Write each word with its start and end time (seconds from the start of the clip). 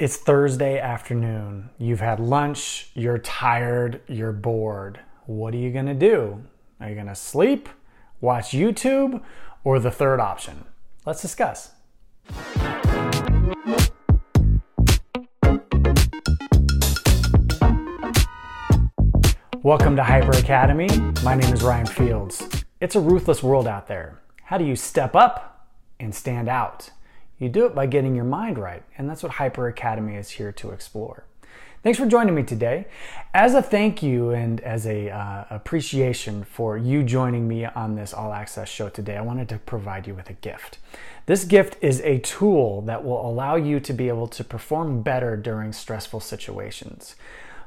It's 0.00 0.16
Thursday 0.16 0.78
afternoon. 0.78 1.68
You've 1.76 2.00
had 2.00 2.20
lunch, 2.20 2.90
you're 2.94 3.18
tired, 3.18 4.00
you're 4.08 4.32
bored. 4.32 4.98
What 5.26 5.52
are 5.52 5.58
you 5.58 5.70
gonna 5.70 5.92
do? 5.92 6.42
Are 6.80 6.88
you 6.88 6.94
gonna 6.94 7.14
sleep, 7.14 7.68
watch 8.22 8.52
YouTube, 8.52 9.22
or 9.62 9.78
the 9.78 9.90
third 9.90 10.18
option? 10.18 10.64
Let's 11.04 11.20
discuss. 11.20 11.72
Welcome 19.62 19.96
to 19.96 20.02
Hyper 20.02 20.32
Academy. 20.32 20.88
My 21.22 21.34
name 21.34 21.52
is 21.52 21.62
Ryan 21.62 21.84
Fields. 21.84 22.48
It's 22.80 22.96
a 22.96 23.00
ruthless 23.00 23.42
world 23.42 23.66
out 23.66 23.86
there. 23.86 24.18
How 24.44 24.56
do 24.56 24.64
you 24.64 24.76
step 24.76 25.14
up 25.14 25.68
and 25.98 26.14
stand 26.14 26.48
out? 26.48 26.88
You 27.40 27.48
do 27.48 27.64
it 27.64 27.74
by 27.74 27.86
getting 27.86 28.14
your 28.14 28.26
mind 28.26 28.58
right, 28.58 28.82
and 28.98 29.08
that's 29.08 29.22
what 29.22 29.32
Hyper 29.32 29.66
Academy 29.66 30.14
is 30.14 30.28
here 30.28 30.52
to 30.52 30.72
explore. 30.72 31.24
Thanks 31.82 31.98
for 31.98 32.04
joining 32.04 32.34
me 32.34 32.42
today. 32.42 32.84
As 33.32 33.54
a 33.54 33.62
thank 33.62 34.02
you 34.02 34.28
and 34.28 34.60
as 34.60 34.86
a 34.86 35.08
uh, 35.08 35.46
appreciation 35.48 36.44
for 36.44 36.76
you 36.76 37.02
joining 37.02 37.48
me 37.48 37.64
on 37.64 37.94
this 37.94 38.12
all 38.12 38.34
access 38.34 38.68
show 38.68 38.90
today, 38.90 39.16
I 39.16 39.22
wanted 39.22 39.48
to 39.48 39.56
provide 39.56 40.06
you 40.06 40.14
with 40.14 40.28
a 40.28 40.34
gift. 40.34 40.76
This 41.24 41.44
gift 41.44 41.78
is 41.80 42.02
a 42.02 42.18
tool 42.18 42.82
that 42.82 43.02
will 43.02 43.26
allow 43.26 43.56
you 43.56 43.80
to 43.80 43.92
be 43.94 44.08
able 44.08 44.28
to 44.28 44.44
perform 44.44 45.00
better 45.00 45.34
during 45.38 45.72
stressful 45.72 46.20
situations. 46.20 47.16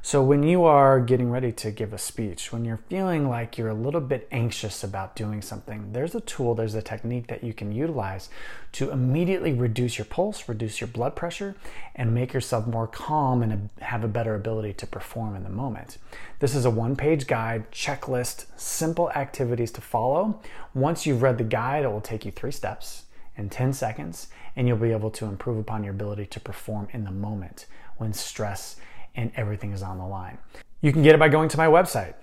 So, 0.06 0.22
when 0.22 0.44
you 0.44 0.66
are 0.66 1.00
getting 1.00 1.32
ready 1.32 1.54
to 1.54 1.72
give 1.72 1.94
a 1.94 1.98
speech, 1.98 2.52
when 2.52 2.66
you're 2.66 2.82
feeling 2.90 3.30
like 3.30 3.58
you're 3.58 3.70
a 3.70 3.74
little 3.74 4.02
bit 4.02 4.28
anxious 4.34 4.84
about 4.84 5.16
doing 5.16 5.42
something, 5.42 5.94
there's 5.94 6.14
a 6.14 6.20
tool, 6.20 6.56
there's 6.56 6.76
a 6.76 6.82
technique 6.82 7.28
that 7.28 7.42
you 7.42 7.54
can 7.54 7.72
utilize 7.72 8.28
to 8.74 8.92
immediately 8.92 9.54
reduce 9.54 9.98
your 9.98 10.04
pulse, 10.04 10.50
reduce 10.50 10.82
your 10.82 10.90
blood 10.90 11.16
pressure, 11.16 11.56
and 11.96 12.14
make 12.14 12.34
yourself 12.34 12.68
more 12.68 12.86
calm 12.86 13.42
and 13.42 13.70
have 13.80 14.04
a 14.04 14.10
better 14.10 14.36
ability 14.36 14.74
to 14.74 14.86
perform 14.86 15.38
in 15.38 15.44
the 15.46 15.50
moment. 15.50 16.00
This 16.40 16.54
is 16.54 16.66
a 16.66 16.70
one 16.70 16.98
page 16.98 17.26
guide, 17.26 17.72
checklist, 17.72 18.48
simple 18.58 19.10
activities 19.12 19.72
to 19.72 19.82
follow. 19.82 20.42
Once 20.74 21.06
you've 21.06 21.22
read 21.22 21.38
the 21.38 21.46
guide, 21.46 21.86
it 21.86 21.88
will 21.88 22.02
take 22.02 22.26
you 22.26 22.32
three 22.32 22.52
steps 22.52 23.04
in 23.38 23.50
10 23.50 23.72
seconds, 23.72 24.28
and 24.58 24.68
you'll 24.68 24.76
be 24.76 24.92
able 24.92 25.12
to 25.12 25.28
improve 25.28 25.58
upon 25.58 25.82
your 25.86 25.94
ability 25.94 26.26
to 26.26 26.42
perform 26.42 26.90
in 26.92 27.06
the 27.06 27.12
moment 27.12 27.68
when 27.96 28.12
stress 28.12 28.76
and 29.16 29.32
everything 29.36 29.72
is 29.72 29.82
on 29.84 29.98
the 29.98 30.06
line. 30.06 30.38
You 30.82 30.92
can 30.92 31.02
get 31.04 31.16
it 31.16 31.20
by 31.20 31.30
going 31.30 31.48
to 31.50 31.58
my 31.58 31.68
website, 31.68 32.16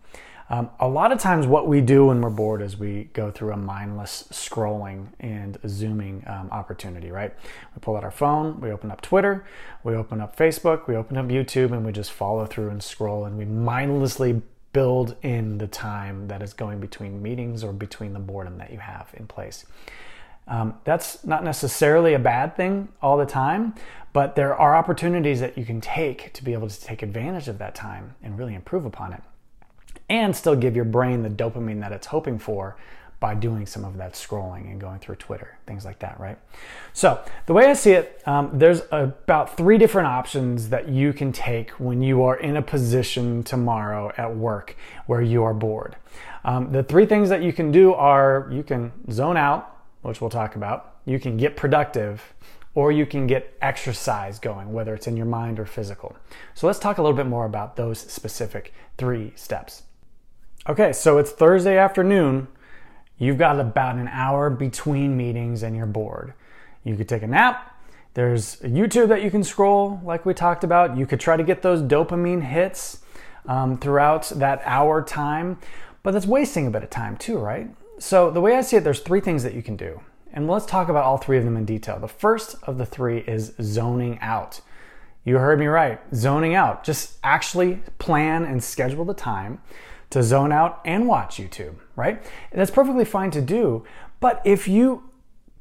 Um, 0.49 0.71
a 0.79 0.87
lot 0.87 1.11
of 1.11 1.19
times, 1.19 1.45
what 1.45 1.67
we 1.67 1.81
do 1.81 2.07
when 2.07 2.19
we're 2.19 2.31
bored 2.31 2.63
is 2.63 2.77
we 2.77 3.09
go 3.13 3.29
through 3.29 3.53
a 3.53 3.57
mindless 3.57 4.27
scrolling 4.31 5.09
and 5.19 5.59
zooming 5.67 6.23
um, 6.25 6.49
opportunity, 6.51 7.11
right? 7.11 7.31
We 7.75 7.79
pull 7.79 7.95
out 7.95 8.03
our 8.03 8.09
phone, 8.09 8.59
we 8.59 8.71
open 8.71 8.89
up 8.89 9.01
Twitter, 9.01 9.45
we 9.83 9.93
open 9.93 10.19
up 10.19 10.35
Facebook, 10.35 10.87
we 10.87 10.95
open 10.95 11.15
up 11.15 11.27
YouTube, 11.27 11.73
and 11.73 11.85
we 11.85 11.91
just 11.91 12.11
follow 12.11 12.47
through 12.47 12.69
and 12.69 12.81
scroll, 12.81 13.25
and 13.25 13.37
we 13.37 13.45
mindlessly 13.45 14.41
build 14.73 15.15
in 15.21 15.57
the 15.57 15.67
time 15.67 16.27
that 16.27 16.41
is 16.41 16.53
going 16.53 16.79
between 16.79 17.21
meetings 17.21 17.63
or 17.63 17.73
between 17.73 18.13
the 18.13 18.19
boredom 18.19 18.57
that 18.57 18.71
you 18.71 18.79
have 18.79 19.09
in 19.15 19.27
place. 19.27 19.65
Um, 20.47 20.75
that's 20.83 21.23
not 21.25 21.43
necessarily 21.43 22.13
a 22.13 22.19
bad 22.19 22.55
thing 22.55 22.89
all 23.01 23.17
the 23.17 23.25
time, 23.25 23.75
but 24.13 24.35
there 24.35 24.55
are 24.55 24.75
opportunities 24.75 25.39
that 25.39 25.57
you 25.57 25.65
can 25.65 25.81
take 25.81 26.33
to 26.33 26.43
be 26.43 26.53
able 26.53 26.67
to 26.67 26.81
take 26.81 27.01
advantage 27.01 27.47
of 27.47 27.57
that 27.59 27.75
time 27.75 28.15
and 28.23 28.37
really 28.37 28.55
improve 28.55 28.85
upon 28.85 29.13
it 29.13 29.21
and 30.09 30.35
still 30.35 30.55
give 30.55 30.75
your 30.75 30.85
brain 30.85 31.23
the 31.23 31.29
dopamine 31.29 31.79
that 31.79 31.91
it's 31.91 32.07
hoping 32.07 32.37
for 32.37 32.75
by 33.21 33.35
doing 33.35 33.67
some 33.67 33.85
of 33.85 33.97
that 33.97 34.13
scrolling 34.13 34.71
and 34.71 34.81
going 34.81 34.97
through 34.97 35.15
Twitter, 35.15 35.55
things 35.67 35.85
like 35.85 35.99
that, 35.99 36.19
right? 36.19 36.39
So, 36.91 37.23
the 37.45 37.53
way 37.53 37.67
I 37.67 37.73
see 37.73 37.91
it, 37.91 38.19
um, 38.25 38.49
there's 38.51 38.81
about 38.91 39.55
three 39.55 39.77
different 39.77 40.07
options 40.07 40.69
that 40.69 40.89
you 40.89 41.13
can 41.13 41.31
take 41.31 41.69
when 41.79 42.01
you 42.01 42.23
are 42.23 42.35
in 42.35 42.57
a 42.57 42.63
position 42.63 43.43
tomorrow 43.43 44.11
at 44.17 44.35
work 44.35 44.75
where 45.05 45.21
you 45.21 45.43
are 45.43 45.53
bored. 45.53 45.95
Um, 46.43 46.71
the 46.71 46.81
three 46.81 47.05
things 47.05 47.29
that 47.29 47.43
you 47.43 47.53
can 47.53 47.71
do 47.71 47.93
are 47.93 48.49
you 48.51 48.63
can 48.63 48.91
zone 49.11 49.37
out, 49.37 49.77
which 50.01 50.19
we'll 50.19 50.31
talk 50.31 50.55
about, 50.55 50.95
you 51.05 51.19
can 51.19 51.37
get 51.37 51.55
productive, 51.55 52.33
or 52.73 52.91
you 52.91 53.05
can 53.05 53.27
get 53.27 53.55
exercise 53.61 54.39
going, 54.39 54.73
whether 54.73 54.95
it's 54.95 55.05
in 55.05 55.15
your 55.15 55.27
mind 55.27 55.59
or 55.59 55.65
physical. 55.67 56.17
So, 56.55 56.65
let's 56.65 56.79
talk 56.79 56.97
a 56.97 57.03
little 57.03 57.15
bit 57.15 57.27
more 57.27 57.45
about 57.45 57.75
those 57.75 57.99
specific 57.99 58.73
three 58.97 59.31
steps. 59.35 59.83
Okay, 60.67 60.91
so 60.91 61.19
it's 61.19 61.29
Thursday 61.29 61.77
afternoon. 61.77 62.47
You've 63.21 63.37
got 63.37 63.59
about 63.59 63.97
an 63.97 64.07
hour 64.07 64.49
between 64.49 65.15
meetings 65.15 65.61
and 65.61 65.75
you're 65.75 65.85
bored. 65.85 66.33
You 66.83 66.95
could 66.95 67.07
take 67.07 67.21
a 67.21 67.27
nap. 67.27 67.79
There's 68.15 68.55
YouTube 68.61 69.09
that 69.09 69.21
you 69.21 69.29
can 69.29 69.43
scroll, 69.43 70.01
like 70.03 70.25
we 70.25 70.33
talked 70.33 70.63
about. 70.63 70.97
You 70.97 71.05
could 71.05 71.19
try 71.19 71.37
to 71.37 71.43
get 71.43 71.61
those 71.61 71.83
dopamine 71.83 72.41
hits 72.41 73.01
um, 73.45 73.77
throughout 73.77 74.23
that 74.37 74.63
hour 74.65 75.03
time, 75.03 75.59
but 76.01 76.15
that's 76.15 76.25
wasting 76.25 76.65
a 76.65 76.71
bit 76.71 76.81
of 76.81 76.89
time 76.89 77.15
too, 77.15 77.37
right? 77.37 77.69
So, 77.99 78.31
the 78.31 78.41
way 78.41 78.55
I 78.55 78.61
see 78.61 78.77
it, 78.77 78.83
there's 78.83 79.01
three 79.01 79.19
things 79.21 79.43
that 79.43 79.53
you 79.53 79.61
can 79.61 79.75
do. 79.75 80.01
And 80.33 80.47
let's 80.47 80.65
talk 80.65 80.89
about 80.89 81.03
all 81.03 81.17
three 81.17 81.37
of 81.37 81.43
them 81.43 81.57
in 81.57 81.65
detail. 81.65 81.99
The 81.99 82.07
first 82.07 82.55
of 82.63 82.79
the 82.79 82.87
three 82.87 83.19
is 83.19 83.53
zoning 83.61 84.17
out. 84.19 84.61
You 85.25 85.37
heard 85.37 85.59
me 85.59 85.67
right, 85.67 85.99
zoning 86.15 86.55
out. 86.55 86.83
Just 86.83 87.19
actually 87.23 87.83
plan 87.99 88.45
and 88.45 88.63
schedule 88.63 89.05
the 89.05 89.13
time 89.13 89.61
to 90.11 90.21
zone 90.23 90.51
out 90.51 90.81
and 90.85 91.07
watch 91.07 91.37
YouTube, 91.37 91.75
right? 91.95 92.21
And 92.51 92.61
that's 92.61 92.71
perfectly 92.71 93.05
fine 93.05 93.31
to 93.31 93.41
do. 93.41 93.83
But 94.19 94.41
if 94.45 94.67
you 94.67 95.09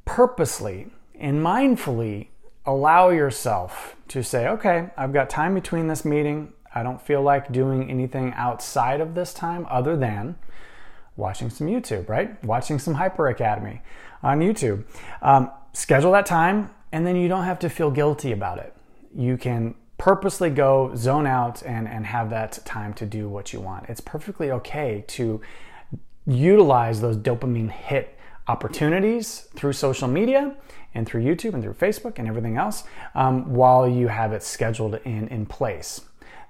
purposely 0.04 0.88
and 1.14 1.40
mindfully 1.44 2.28
allow 2.66 3.10
yourself 3.10 3.96
to 4.08 4.22
say, 4.22 4.48
okay, 4.48 4.90
I've 4.96 5.12
got 5.12 5.30
time 5.30 5.54
between 5.54 5.86
this 5.86 6.04
meeting. 6.04 6.52
I 6.74 6.82
don't 6.82 7.00
feel 7.00 7.22
like 7.22 7.50
doing 7.52 7.90
anything 7.90 8.32
outside 8.34 9.00
of 9.00 9.14
this 9.14 9.32
time 9.32 9.66
other 9.70 9.96
than 9.96 10.36
watching 11.16 11.50
some 11.50 11.66
YouTube, 11.66 12.08
right? 12.08 12.42
Watching 12.44 12.78
some 12.78 12.94
Hyper 12.94 13.28
Academy 13.28 13.82
on 14.22 14.40
YouTube. 14.40 14.84
Um, 15.22 15.50
schedule 15.72 16.12
that 16.12 16.26
time, 16.26 16.70
and 16.92 17.06
then 17.06 17.16
you 17.16 17.28
don't 17.28 17.44
have 17.44 17.58
to 17.60 17.68
feel 17.68 17.90
guilty 17.90 18.32
about 18.32 18.58
it. 18.58 18.74
You 19.14 19.36
can 19.36 19.74
purposely 20.00 20.48
go 20.48 20.90
zone 20.96 21.26
out 21.26 21.62
and, 21.62 21.86
and 21.86 22.06
have 22.06 22.30
that 22.30 22.58
time 22.64 22.94
to 22.94 23.04
do 23.04 23.28
what 23.28 23.52
you 23.52 23.60
want. 23.60 23.84
It's 23.90 24.00
perfectly 24.00 24.50
okay 24.50 25.04
to 25.08 25.42
utilize 26.26 27.02
those 27.02 27.18
dopamine 27.18 27.70
hit 27.70 28.16
opportunities 28.48 29.48
through 29.54 29.74
social 29.74 30.08
media 30.08 30.56
and 30.94 31.06
through 31.06 31.22
YouTube 31.22 31.52
and 31.52 31.62
through 31.62 31.74
Facebook 31.74 32.18
and 32.18 32.26
everything 32.26 32.56
else 32.56 32.84
um, 33.14 33.52
while 33.52 33.86
you 33.86 34.08
have 34.08 34.32
it 34.32 34.42
scheduled 34.42 34.94
in, 35.04 35.28
in 35.28 35.44
place. 35.44 36.00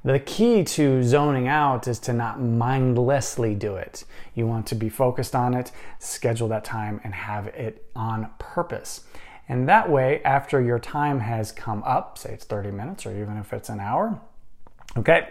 The 0.04 0.20
key 0.20 0.62
to 0.62 1.02
zoning 1.02 1.48
out 1.48 1.88
is 1.88 1.98
to 2.00 2.12
not 2.12 2.40
mindlessly 2.40 3.56
do 3.56 3.74
it. 3.74 4.04
You 4.36 4.46
want 4.46 4.64
to 4.68 4.76
be 4.76 4.88
focused 4.88 5.34
on 5.34 5.54
it, 5.54 5.72
schedule 5.98 6.46
that 6.48 6.64
time, 6.64 7.00
and 7.02 7.12
have 7.12 7.48
it 7.48 7.84
on 7.96 8.30
purpose. 8.38 9.00
And 9.50 9.68
that 9.68 9.90
way, 9.90 10.22
after 10.22 10.62
your 10.62 10.78
time 10.78 11.18
has 11.18 11.50
come 11.50 11.82
up, 11.82 12.16
say 12.16 12.30
it's 12.30 12.44
30 12.44 12.70
minutes 12.70 13.04
or 13.04 13.10
even 13.20 13.36
if 13.36 13.52
it's 13.52 13.68
an 13.68 13.80
hour, 13.80 14.20
okay, 14.96 15.30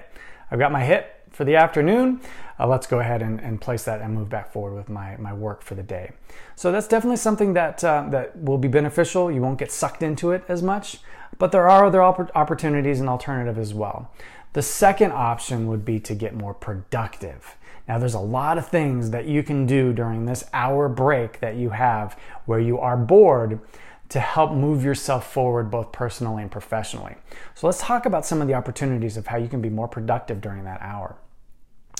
I've 0.51 0.59
got 0.59 0.73
my 0.73 0.83
hit 0.83 1.09
for 1.31 1.45
the 1.45 1.55
afternoon. 1.55 2.19
Uh, 2.59 2.67
let's 2.67 2.85
go 2.85 2.99
ahead 2.99 3.21
and, 3.21 3.39
and, 3.39 3.61
place 3.61 3.85
that 3.85 4.01
and 4.01 4.13
move 4.13 4.27
back 4.27 4.51
forward 4.51 4.75
with 4.75 4.89
my, 4.89 5.15
my 5.15 5.31
work 5.31 5.63
for 5.63 5.73
the 5.73 5.83
day. 5.83 6.11
So 6.57 6.69
that's 6.69 6.85
definitely 6.85 7.15
something 7.15 7.53
that, 7.53 7.81
uh, 7.81 8.07
that 8.09 8.37
will 8.37 8.57
be 8.57 8.67
beneficial. 8.67 9.31
You 9.31 9.39
won't 9.39 9.57
get 9.57 9.71
sucked 9.71 10.03
into 10.03 10.31
it 10.31 10.43
as 10.49 10.61
much, 10.61 10.97
but 11.37 11.53
there 11.53 11.69
are 11.69 11.85
other 11.85 12.03
opportunities 12.03 12.99
and 12.99 13.07
alternative 13.07 13.57
as 13.57 13.73
well. 13.73 14.11
The 14.51 14.61
second 14.61 15.13
option 15.13 15.67
would 15.67 15.85
be 15.85 15.97
to 16.01 16.13
get 16.13 16.35
more 16.35 16.53
productive. 16.53 17.55
Now, 17.87 17.99
there's 17.99 18.15
a 18.15 18.19
lot 18.19 18.57
of 18.57 18.67
things 18.67 19.11
that 19.11 19.27
you 19.27 19.43
can 19.43 19.65
do 19.65 19.93
during 19.93 20.25
this 20.25 20.43
hour 20.51 20.89
break 20.89 21.39
that 21.39 21.55
you 21.55 21.69
have 21.69 22.19
where 22.45 22.59
you 22.59 22.79
are 22.79 22.97
bored 22.97 23.61
to 24.09 24.19
help 24.19 24.51
move 24.51 24.83
yourself 24.83 25.31
forward 25.31 25.69
both 25.69 25.91
personally 25.91 26.41
and 26.41 26.51
professionally. 26.51 27.15
So 27.55 27.67
let's 27.67 27.79
talk 27.79 28.05
about 28.05 28.25
some 28.25 28.41
of 28.41 28.47
the 28.47 28.55
opportunities 28.55 29.17
of 29.17 29.27
how 29.27 29.37
you 29.37 29.47
can 29.47 29.61
be 29.61 29.69
more 29.69 29.87
productive 29.87 30.41
during 30.41 30.63
that 30.63 30.81
hour. 30.81 31.15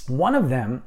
One 0.07 0.33
of 0.33 0.49
them 0.49 0.83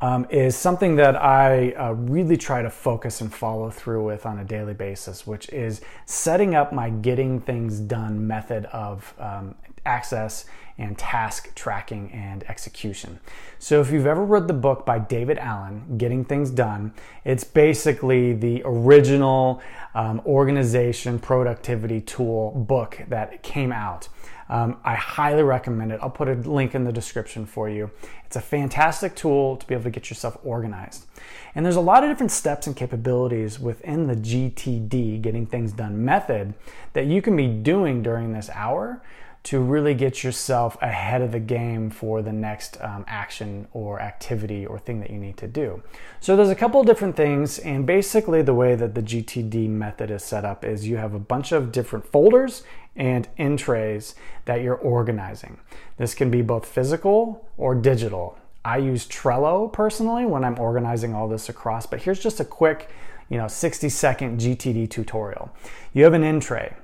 um, 0.00 0.26
is 0.30 0.56
something 0.56 0.96
that 0.96 1.14
I 1.14 1.72
uh, 1.72 1.92
really 1.92 2.36
try 2.36 2.62
to 2.62 2.70
focus 2.70 3.20
and 3.20 3.32
follow 3.32 3.70
through 3.70 4.04
with 4.04 4.26
on 4.26 4.40
a 4.40 4.44
daily 4.44 4.74
basis, 4.74 5.26
which 5.26 5.48
is 5.50 5.80
setting 6.06 6.54
up 6.54 6.72
my 6.72 6.90
getting 6.90 7.40
things 7.40 7.78
done 7.78 8.26
method 8.26 8.64
of 8.66 9.14
um, 9.18 9.54
access 9.86 10.46
and 10.82 10.98
task 10.98 11.54
tracking 11.54 12.10
and 12.12 12.44
execution. 12.44 13.20
So, 13.58 13.80
if 13.80 13.90
you've 13.90 14.06
ever 14.06 14.24
read 14.24 14.48
the 14.48 14.54
book 14.54 14.84
by 14.84 14.98
David 14.98 15.38
Allen, 15.38 15.96
Getting 15.96 16.24
Things 16.24 16.50
Done, 16.50 16.92
it's 17.24 17.44
basically 17.44 18.32
the 18.32 18.62
original 18.64 19.62
um, 19.94 20.20
organization 20.26 21.18
productivity 21.18 22.00
tool 22.00 22.50
book 22.50 23.00
that 23.08 23.42
came 23.42 23.72
out. 23.72 24.08
Um, 24.48 24.76
I 24.84 24.96
highly 24.96 25.42
recommend 25.42 25.92
it. 25.92 26.00
I'll 26.02 26.10
put 26.10 26.28
a 26.28 26.34
link 26.34 26.74
in 26.74 26.84
the 26.84 26.92
description 26.92 27.46
for 27.46 27.70
you. 27.70 27.90
It's 28.26 28.36
a 28.36 28.40
fantastic 28.40 29.14
tool 29.14 29.56
to 29.56 29.66
be 29.66 29.74
able 29.74 29.84
to 29.84 29.90
get 29.90 30.10
yourself 30.10 30.36
organized. 30.44 31.06
And 31.54 31.64
there's 31.64 31.76
a 31.76 31.80
lot 31.80 32.04
of 32.04 32.10
different 32.10 32.32
steps 32.32 32.66
and 32.66 32.76
capabilities 32.76 33.58
within 33.58 34.08
the 34.08 34.16
GTD, 34.16 35.22
getting 35.22 35.46
things 35.46 35.72
done 35.72 36.04
method, 36.04 36.52
that 36.92 37.06
you 37.06 37.22
can 37.22 37.34
be 37.34 37.46
doing 37.46 38.02
during 38.02 38.32
this 38.32 38.50
hour 38.50 39.00
to 39.44 39.58
really 39.58 39.92
get 39.92 40.22
yourself 40.22 40.76
ahead 40.80 41.20
of 41.20 41.32
the 41.32 41.40
game 41.40 41.90
for 41.90 42.22
the 42.22 42.32
next 42.32 42.80
um, 42.80 43.04
action 43.08 43.66
or 43.72 44.00
activity 44.00 44.64
or 44.64 44.78
thing 44.78 45.00
that 45.00 45.10
you 45.10 45.18
need 45.18 45.36
to 45.36 45.48
do. 45.48 45.82
So 46.20 46.36
there's 46.36 46.48
a 46.48 46.54
couple 46.54 46.80
of 46.80 46.86
different 46.86 47.16
things, 47.16 47.58
and 47.58 47.84
basically 47.84 48.42
the 48.42 48.54
way 48.54 48.76
that 48.76 48.94
the 48.94 49.02
GTD 49.02 49.68
method 49.68 50.10
is 50.10 50.22
set 50.22 50.44
up 50.44 50.64
is 50.64 50.86
you 50.86 50.96
have 50.96 51.14
a 51.14 51.18
bunch 51.18 51.50
of 51.50 51.72
different 51.72 52.06
folders 52.06 52.62
and 52.94 53.28
in 53.36 53.56
trays 53.56 54.14
that 54.44 54.62
you're 54.62 54.76
organizing. 54.76 55.58
This 55.96 56.14
can 56.14 56.30
be 56.30 56.42
both 56.42 56.66
physical 56.66 57.48
or 57.56 57.74
digital. 57.74 58.38
I 58.64 58.76
use 58.76 59.08
Trello 59.08 59.72
personally 59.72 60.24
when 60.24 60.44
I'm 60.44 60.58
organizing 60.58 61.14
all 61.14 61.28
this 61.28 61.48
across, 61.48 61.84
but 61.84 62.02
here's 62.02 62.20
just 62.20 62.38
a 62.38 62.44
quick, 62.44 62.90
you 63.28 63.38
know, 63.38 63.48
60 63.48 63.88
second 63.88 64.38
GTD 64.38 64.88
tutorial. 64.88 65.50
You 65.92 66.04
have 66.04 66.14
an 66.14 66.22
in 66.22 66.38
tray 66.38 66.74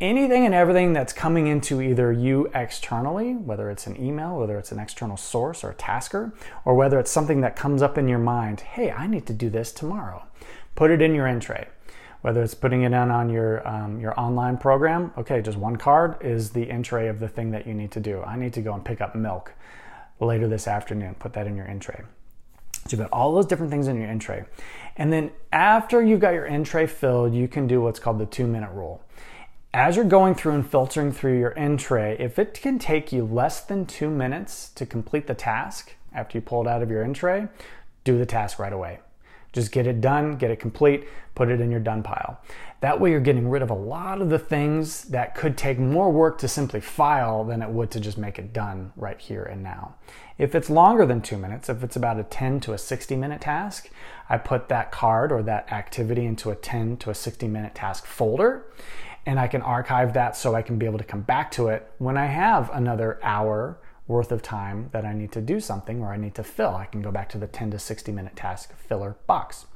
anything 0.00 0.46
and 0.46 0.54
everything 0.54 0.92
that's 0.92 1.12
coming 1.12 1.46
into 1.46 1.82
either 1.82 2.10
you 2.10 2.50
externally, 2.54 3.34
whether 3.34 3.70
it's 3.70 3.86
an 3.86 4.02
email, 4.02 4.38
whether 4.38 4.58
it's 4.58 4.72
an 4.72 4.78
external 4.78 5.16
source 5.16 5.62
or 5.62 5.70
a 5.70 5.74
tasker, 5.74 6.32
or 6.64 6.74
whether 6.74 6.98
it's 6.98 7.10
something 7.10 7.42
that 7.42 7.56
comes 7.56 7.82
up 7.82 7.98
in 7.98 8.08
your 8.08 8.18
mind, 8.18 8.60
hey, 8.60 8.90
I 8.90 9.06
need 9.06 9.26
to 9.26 9.34
do 9.34 9.50
this 9.50 9.72
tomorrow. 9.72 10.24
Put 10.74 10.90
it 10.90 11.02
in 11.02 11.14
your 11.14 11.26
in 11.26 11.40
tray. 11.40 11.68
Whether 12.22 12.42
it's 12.42 12.54
putting 12.54 12.82
it 12.82 12.88
in 12.88 12.94
on 12.94 13.30
your 13.30 13.66
um, 13.66 13.98
your 13.98 14.18
online 14.20 14.58
program, 14.58 15.10
okay, 15.16 15.40
just 15.40 15.56
one 15.56 15.76
card 15.76 16.16
is 16.20 16.50
the 16.50 16.68
in 16.68 16.82
tray 16.82 17.08
of 17.08 17.18
the 17.18 17.28
thing 17.28 17.50
that 17.52 17.66
you 17.66 17.72
need 17.72 17.90
to 17.92 18.00
do. 18.00 18.22
I 18.22 18.36
need 18.36 18.52
to 18.54 18.60
go 18.60 18.74
and 18.74 18.84
pick 18.84 19.00
up 19.00 19.14
milk 19.14 19.54
later 20.20 20.46
this 20.46 20.68
afternoon. 20.68 21.14
Put 21.18 21.32
that 21.32 21.46
in 21.46 21.56
your 21.56 21.64
in 21.64 21.80
tray. 21.80 22.02
So 22.86 22.96
you've 22.96 23.00
got 23.00 23.10
all 23.10 23.34
those 23.34 23.46
different 23.46 23.70
things 23.70 23.88
in 23.88 23.96
your 23.96 24.10
in 24.10 24.18
tray. 24.18 24.44
And 24.96 25.10
then 25.10 25.30
after 25.50 26.02
you've 26.02 26.20
got 26.20 26.34
your 26.34 26.44
in 26.44 26.62
tray 26.62 26.86
filled, 26.86 27.34
you 27.34 27.48
can 27.48 27.66
do 27.66 27.80
what's 27.80 27.98
called 27.98 28.18
the 28.18 28.26
two 28.26 28.46
minute 28.46 28.70
rule 28.72 29.02
as 29.72 29.94
you're 29.94 30.04
going 30.04 30.34
through 30.34 30.54
and 30.54 30.68
filtering 30.68 31.12
through 31.12 31.38
your 31.38 31.50
in 31.50 31.76
tray, 31.76 32.16
if 32.18 32.38
it 32.38 32.54
can 32.60 32.78
take 32.78 33.12
you 33.12 33.24
less 33.24 33.60
than 33.60 33.86
two 33.86 34.10
minutes 34.10 34.70
to 34.70 34.84
complete 34.84 35.26
the 35.26 35.34
task 35.34 35.94
after 36.12 36.36
you 36.36 36.42
pull 36.42 36.62
it 36.62 36.68
out 36.68 36.82
of 36.82 36.90
your 36.90 37.02
in 37.02 37.14
tray, 37.14 37.46
do 38.02 38.18
the 38.18 38.26
task 38.26 38.58
right 38.58 38.72
away. 38.72 38.98
Just 39.52 39.72
get 39.72 39.86
it 39.86 40.00
done, 40.00 40.36
get 40.36 40.50
it 40.50 40.60
complete, 40.60 41.08
put 41.34 41.48
it 41.48 41.60
in 41.60 41.70
your 41.70 41.80
done 41.80 42.02
pile. 42.02 42.40
That 42.80 43.00
way, 43.00 43.10
you're 43.10 43.20
getting 43.20 43.48
rid 43.48 43.62
of 43.62 43.70
a 43.70 43.74
lot 43.74 44.20
of 44.20 44.30
the 44.30 44.38
things 44.38 45.04
that 45.04 45.34
could 45.34 45.56
take 45.56 45.78
more 45.78 46.10
work 46.10 46.38
to 46.38 46.48
simply 46.48 46.80
file 46.80 47.44
than 47.44 47.60
it 47.60 47.68
would 47.68 47.90
to 47.92 48.00
just 48.00 48.16
make 48.16 48.38
it 48.38 48.52
done 48.52 48.92
right 48.96 49.20
here 49.20 49.42
and 49.42 49.62
now. 49.62 49.94
If 50.38 50.54
it's 50.54 50.70
longer 50.70 51.04
than 51.04 51.20
two 51.20 51.36
minutes, 51.36 51.68
if 51.68 51.82
it's 51.82 51.96
about 51.96 52.18
a 52.18 52.22
10 52.22 52.60
to 52.60 52.72
a 52.72 52.78
60 52.78 53.16
minute 53.16 53.40
task, 53.40 53.90
I 54.28 54.38
put 54.38 54.68
that 54.68 54.92
card 54.92 55.30
or 55.32 55.42
that 55.42 55.70
activity 55.70 56.24
into 56.26 56.50
a 56.50 56.56
10 56.56 56.96
to 56.98 57.10
a 57.10 57.14
60 57.14 57.46
minute 57.48 57.74
task 57.74 58.06
folder 58.06 58.64
and 59.26 59.38
I 59.38 59.48
can 59.48 59.62
archive 59.62 60.14
that 60.14 60.36
so 60.36 60.54
I 60.54 60.62
can 60.62 60.78
be 60.78 60.86
able 60.86 60.98
to 60.98 61.04
come 61.04 61.22
back 61.22 61.50
to 61.52 61.68
it 61.68 61.90
when 61.98 62.16
I 62.16 62.26
have 62.26 62.70
another 62.72 63.18
hour 63.22 63.78
worth 64.06 64.32
of 64.32 64.42
time 64.42 64.88
that 64.92 65.04
I 65.04 65.12
need 65.12 65.32
to 65.32 65.40
do 65.40 65.60
something 65.60 66.02
or 66.02 66.12
I 66.12 66.16
need 66.16 66.34
to 66.34 66.42
fill. 66.42 66.74
I 66.74 66.86
can 66.86 67.00
go 67.00 67.12
back 67.12 67.28
to 67.30 67.38
the 67.38 67.46
10 67.46 67.70
to 67.72 67.78
60 67.78 68.12
minute 68.12 68.36
task 68.36 68.74
filler 68.76 69.16
box. 69.26 69.66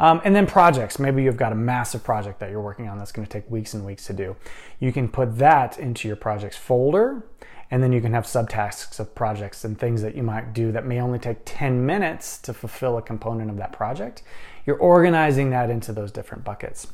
Um, 0.00 0.20
and 0.24 0.34
then 0.34 0.46
projects. 0.46 0.98
Maybe 0.98 1.22
you've 1.22 1.36
got 1.36 1.52
a 1.52 1.56
massive 1.56 2.02
project 2.02 2.40
that 2.40 2.50
you're 2.50 2.60
working 2.60 2.88
on 2.88 2.98
that's 2.98 3.12
going 3.12 3.26
to 3.26 3.32
take 3.32 3.48
weeks 3.50 3.74
and 3.74 3.86
weeks 3.86 4.06
to 4.06 4.12
do. 4.12 4.36
You 4.80 4.92
can 4.92 5.08
put 5.08 5.38
that 5.38 5.78
into 5.78 6.08
your 6.08 6.16
projects 6.16 6.56
folder, 6.56 7.24
and 7.70 7.82
then 7.82 7.92
you 7.92 8.00
can 8.00 8.12
have 8.12 8.24
subtasks 8.24 8.98
of 8.98 9.14
projects 9.14 9.64
and 9.64 9.78
things 9.78 10.02
that 10.02 10.16
you 10.16 10.22
might 10.22 10.52
do 10.52 10.72
that 10.72 10.84
may 10.84 11.00
only 11.00 11.18
take 11.18 11.38
10 11.44 11.86
minutes 11.86 12.38
to 12.38 12.52
fulfill 12.52 12.98
a 12.98 13.02
component 13.02 13.50
of 13.50 13.56
that 13.58 13.72
project. 13.72 14.22
You're 14.66 14.78
organizing 14.78 15.50
that 15.50 15.70
into 15.70 15.92
those 15.92 16.10
different 16.10 16.44
buckets. 16.44 16.88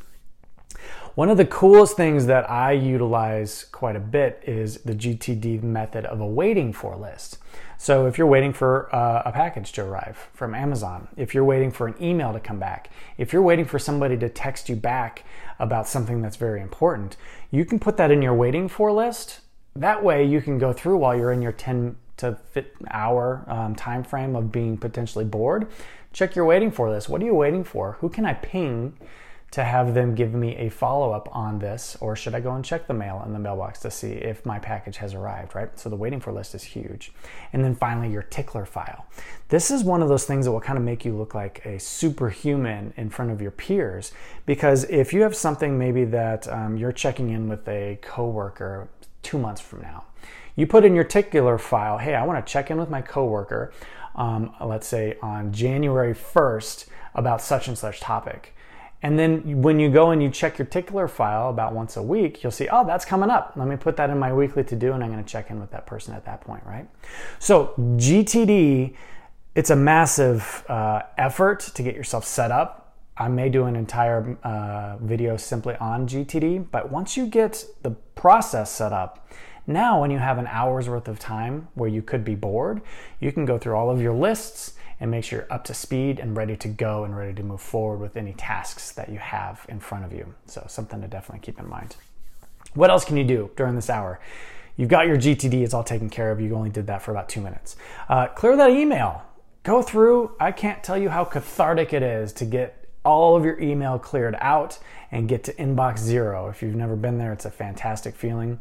One 1.16 1.28
of 1.28 1.38
the 1.38 1.44
coolest 1.44 1.96
things 1.96 2.26
that 2.26 2.48
I 2.48 2.70
utilize 2.70 3.64
quite 3.72 3.96
a 3.96 4.00
bit 4.00 4.44
is 4.46 4.78
the 4.82 4.94
GTD 4.94 5.60
method 5.60 6.04
of 6.06 6.20
a 6.20 6.26
waiting 6.26 6.72
for 6.72 6.94
list. 6.96 7.38
So 7.78 8.06
if 8.06 8.16
you're 8.16 8.28
waiting 8.28 8.52
for 8.52 8.94
uh, 8.94 9.22
a 9.24 9.32
package 9.32 9.72
to 9.72 9.82
arrive 9.82 10.28
from 10.34 10.54
Amazon, 10.54 11.08
if 11.16 11.34
you're 11.34 11.44
waiting 11.44 11.72
for 11.72 11.88
an 11.88 11.96
email 12.00 12.32
to 12.32 12.38
come 12.38 12.60
back, 12.60 12.90
if 13.18 13.32
you're 13.32 13.42
waiting 13.42 13.64
for 13.64 13.76
somebody 13.76 14.16
to 14.18 14.28
text 14.28 14.68
you 14.68 14.76
back 14.76 15.24
about 15.58 15.88
something 15.88 16.22
that's 16.22 16.36
very 16.36 16.60
important, 16.60 17.16
you 17.50 17.64
can 17.64 17.80
put 17.80 17.96
that 17.96 18.12
in 18.12 18.22
your 18.22 18.34
waiting 18.34 18.68
for 18.68 18.92
list. 18.92 19.40
That 19.74 20.04
way 20.04 20.24
you 20.24 20.40
can 20.40 20.58
go 20.58 20.72
through 20.72 20.98
while 20.98 21.16
you're 21.16 21.32
in 21.32 21.42
your 21.42 21.52
10 21.52 21.96
to 22.18 22.38
fit 22.52 22.72
hour 22.88 23.44
um, 23.48 23.74
time 23.74 24.04
frame 24.04 24.36
of 24.36 24.52
being 24.52 24.78
potentially 24.78 25.24
bored. 25.24 25.66
Check 26.12 26.36
your 26.36 26.44
waiting 26.44 26.70
for 26.70 26.88
list. 26.88 27.08
What 27.08 27.20
are 27.20 27.24
you 27.24 27.34
waiting 27.34 27.64
for? 27.64 27.96
Who 28.00 28.08
can 28.08 28.24
I 28.24 28.34
ping 28.34 28.96
to 29.50 29.64
have 29.64 29.94
them 29.94 30.14
give 30.14 30.32
me 30.32 30.54
a 30.56 30.68
follow 30.68 31.10
up 31.10 31.28
on 31.32 31.58
this, 31.58 31.96
or 32.00 32.14
should 32.14 32.34
I 32.34 32.40
go 32.40 32.54
and 32.54 32.64
check 32.64 32.86
the 32.86 32.94
mail 32.94 33.22
in 33.26 33.32
the 33.32 33.38
mailbox 33.38 33.80
to 33.80 33.90
see 33.90 34.12
if 34.12 34.46
my 34.46 34.60
package 34.60 34.98
has 34.98 35.12
arrived, 35.12 35.56
right? 35.56 35.76
So 35.76 35.88
the 35.88 35.96
waiting 35.96 36.20
for 36.20 36.32
list 36.32 36.54
is 36.54 36.62
huge. 36.62 37.12
And 37.52 37.64
then 37.64 37.74
finally, 37.74 38.12
your 38.12 38.22
tickler 38.22 38.64
file. 38.64 39.06
This 39.48 39.72
is 39.72 39.82
one 39.82 40.02
of 40.02 40.08
those 40.08 40.24
things 40.24 40.44
that 40.46 40.52
will 40.52 40.60
kind 40.60 40.78
of 40.78 40.84
make 40.84 41.04
you 41.04 41.16
look 41.16 41.34
like 41.34 41.64
a 41.66 41.80
superhuman 41.80 42.94
in 42.96 43.10
front 43.10 43.32
of 43.32 43.42
your 43.42 43.50
peers 43.50 44.12
because 44.46 44.84
if 44.84 45.12
you 45.12 45.22
have 45.22 45.34
something 45.34 45.76
maybe 45.76 46.04
that 46.04 46.46
um, 46.48 46.76
you're 46.76 46.92
checking 46.92 47.30
in 47.30 47.48
with 47.48 47.66
a 47.68 47.98
coworker 48.02 48.88
two 49.22 49.38
months 49.38 49.60
from 49.60 49.82
now, 49.82 50.04
you 50.54 50.66
put 50.66 50.84
in 50.84 50.94
your 50.94 51.04
tickler 51.04 51.58
file, 51.58 51.98
hey, 51.98 52.14
I 52.14 52.24
want 52.24 52.44
to 52.44 52.52
check 52.52 52.70
in 52.70 52.78
with 52.78 52.90
my 52.90 53.02
coworker, 53.02 53.72
um, 54.14 54.54
let's 54.60 54.86
say 54.86 55.16
on 55.22 55.52
January 55.52 56.14
1st 56.14 56.86
about 57.14 57.42
such 57.42 57.66
and 57.66 57.76
such 57.76 57.98
topic 57.98 58.54
and 59.02 59.18
then 59.18 59.62
when 59.62 59.80
you 59.80 59.90
go 59.90 60.10
and 60.10 60.22
you 60.22 60.28
check 60.28 60.58
your 60.58 60.66
tickler 60.66 61.08
file 61.08 61.48
about 61.48 61.72
once 61.72 61.96
a 61.96 62.02
week, 62.02 62.42
you'll 62.42 62.52
see, 62.52 62.68
oh, 62.70 62.84
that's 62.84 63.04
coming 63.04 63.30
up. 63.30 63.54
Let 63.56 63.66
me 63.66 63.76
put 63.76 63.96
that 63.96 64.10
in 64.10 64.18
my 64.18 64.32
weekly 64.32 64.62
to 64.64 64.76
do, 64.76 64.92
and 64.92 65.02
I'm 65.02 65.10
going 65.10 65.24
to 65.24 65.30
check 65.30 65.50
in 65.50 65.58
with 65.58 65.70
that 65.70 65.86
person 65.86 66.14
at 66.14 66.26
that 66.26 66.42
point, 66.42 66.62
right? 66.66 66.86
So, 67.38 67.72
GTD, 67.78 68.94
it's 69.54 69.70
a 69.70 69.76
massive 69.76 70.64
uh, 70.68 71.02
effort 71.16 71.60
to 71.74 71.82
get 71.82 71.94
yourself 71.94 72.26
set 72.26 72.50
up. 72.50 72.94
I 73.16 73.28
may 73.28 73.48
do 73.48 73.64
an 73.64 73.74
entire 73.74 74.36
uh, 74.42 74.96
video 74.98 75.36
simply 75.38 75.76
on 75.76 76.06
GTD, 76.06 76.66
but 76.70 76.90
once 76.90 77.16
you 77.16 77.26
get 77.26 77.64
the 77.82 77.90
process 78.14 78.70
set 78.70 78.92
up, 78.92 79.30
now 79.66 80.00
when 80.00 80.10
you 80.10 80.18
have 80.18 80.38
an 80.38 80.46
hour's 80.46 80.88
worth 80.88 81.08
of 81.08 81.18
time 81.18 81.68
where 81.74 81.88
you 81.88 82.02
could 82.02 82.24
be 82.24 82.34
bored, 82.34 82.82
you 83.18 83.32
can 83.32 83.44
go 83.44 83.58
through 83.58 83.76
all 83.76 83.90
of 83.90 84.00
your 84.00 84.14
lists 84.14 84.74
and 85.00 85.10
make 85.10 85.24
sure 85.24 85.40
you're 85.40 85.52
up 85.52 85.64
to 85.64 85.74
speed 85.74 86.20
and 86.20 86.36
ready 86.36 86.56
to 86.58 86.68
go 86.68 87.04
and 87.04 87.16
ready 87.16 87.32
to 87.34 87.42
move 87.42 87.60
forward 87.60 87.98
with 87.98 88.16
any 88.16 88.34
tasks 88.34 88.92
that 88.92 89.08
you 89.08 89.18
have 89.18 89.64
in 89.68 89.80
front 89.80 90.04
of 90.04 90.12
you. 90.12 90.34
So, 90.46 90.64
something 90.68 91.00
to 91.00 91.08
definitely 91.08 91.40
keep 91.40 91.58
in 91.58 91.68
mind. 91.68 91.96
What 92.74 92.90
else 92.90 93.04
can 93.04 93.16
you 93.16 93.24
do 93.24 93.50
during 93.56 93.74
this 93.74 93.90
hour? 93.90 94.20
You've 94.76 94.90
got 94.90 95.06
your 95.06 95.16
GTD, 95.16 95.62
it's 95.62 95.74
all 95.74 95.84
taken 95.84 96.10
care 96.10 96.30
of. 96.30 96.40
You 96.40 96.54
only 96.54 96.70
did 96.70 96.86
that 96.86 97.02
for 97.02 97.10
about 97.10 97.28
two 97.28 97.40
minutes. 97.40 97.76
Uh, 98.08 98.28
clear 98.28 98.56
that 98.56 98.70
email. 98.70 99.22
Go 99.62 99.82
through. 99.82 100.32
I 100.38 100.52
can't 100.52 100.82
tell 100.82 100.96
you 100.96 101.10
how 101.10 101.24
cathartic 101.24 101.92
it 101.92 102.02
is 102.02 102.32
to 102.34 102.44
get 102.44 102.88
all 103.04 103.36
of 103.36 103.44
your 103.44 103.58
email 103.60 103.98
cleared 103.98 104.36
out 104.40 104.78
and 105.10 105.28
get 105.28 105.44
to 105.44 105.54
inbox 105.54 105.98
zero. 105.98 106.48
If 106.48 106.62
you've 106.62 106.74
never 106.74 106.96
been 106.96 107.18
there, 107.18 107.32
it's 107.32 107.44
a 107.44 107.50
fantastic 107.50 108.14
feeling. 108.14 108.60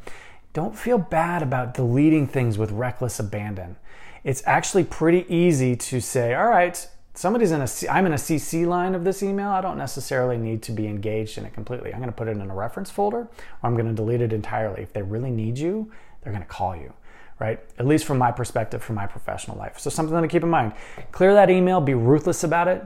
Don't 0.54 0.78
feel 0.78 0.98
bad 0.98 1.44
about 1.44 1.74
deleting 1.74 2.28
things 2.28 2.58
with 2.58 2.72
reckless 2.72 3.20
abandon 3.20 3.76
it's 4.24 4.44
actually 4.46 4.84
pretty 4.84 5.26
easy 5.34 5.76
to 5.76 6.00
say, 6.00 6.34
all 6.34 6.48
right, 6.48 6.88
somebody's 7.14 7.52
in 7.52 7.62
a, 7.62 7.68
I'm 7.92 8.06
in 8.06 8.14
a 8.14 8.18
CC 8.18 8.66
line 8.66 8.96
of 8.96 9.04
this 9.04 9.22
email. 9.24 9.50
I 9.50 9.62
don't 9.62 9.78
necessarily 9.78 10.38
need 10.38 10.62
to 10.64 10.72
be 10.72 10.88
engaged 10.88 11.38
in 11.38 11.46
it 11.46 11.54
completely. 11.54 11.94
I'm 11.94 12.00
going 12.00 12.10
to 12.10 12.16
put 12.16 12.28
it 12.28 12.38
in 12.38 12.50
a 12.50 12.56
reference 12.56 12.90
folder 12.90 13.22
or 13.22 13.30
I'm 13.64 13.74
going 13.74 13.88
to 13.88 13.94
delete 13.94 14.22
it 14.22 14.34
entirely. 14.34 14.82
If 14.82 14.94
they 14.94 15.02
really 15.02 15.32
need 15.32 15.58
you, 15.58 15.92
they're 16.22 16.34
going 16.34 16.44
to 16.44 16.50
call 16.50 16.76
you, 16.76 16.94
right? 17.40 17.60
At 17.78 17.86
least 17.86 18.06
from 18.06 18.18
my 18.18 18.32
perspective, 18.32 18.84
from 18.84 18.96
my 18.96 19.08
professional 19.08 19.58
life. 19.58 19.80
So 19.80 19.90
something 19.90 20.20
to 20.22 20.28
keep 20.28 20.44
in 20.44 20.50
mind. 20.50 20.74
Clear 21.12 21.34
that 21.34 21.50
email, 21.50 21.82
be 21.82 21.94
ruthless 21.94 22.44
about 22.44 22.68
it, 22.68 22.86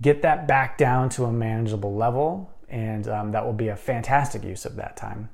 get 0.00 0.22
that 0.22 0.46
back 0.46 0.78
down 0.78 1.08
to 1.10 1.24
a 1.24 1.32
manageable 1.32 1.94
level, 1.94 2.50
and 2.68 3.08
um, 3.08 3.32
that 3.32 3.44
will 3.44 3.52
be 3.52 3.68
a 3.68 3.76
fantastic 3.76 4.42
use 4.42 4.64
of 4.64 4.76
that 4.76 4.96
time. 4.96 5.28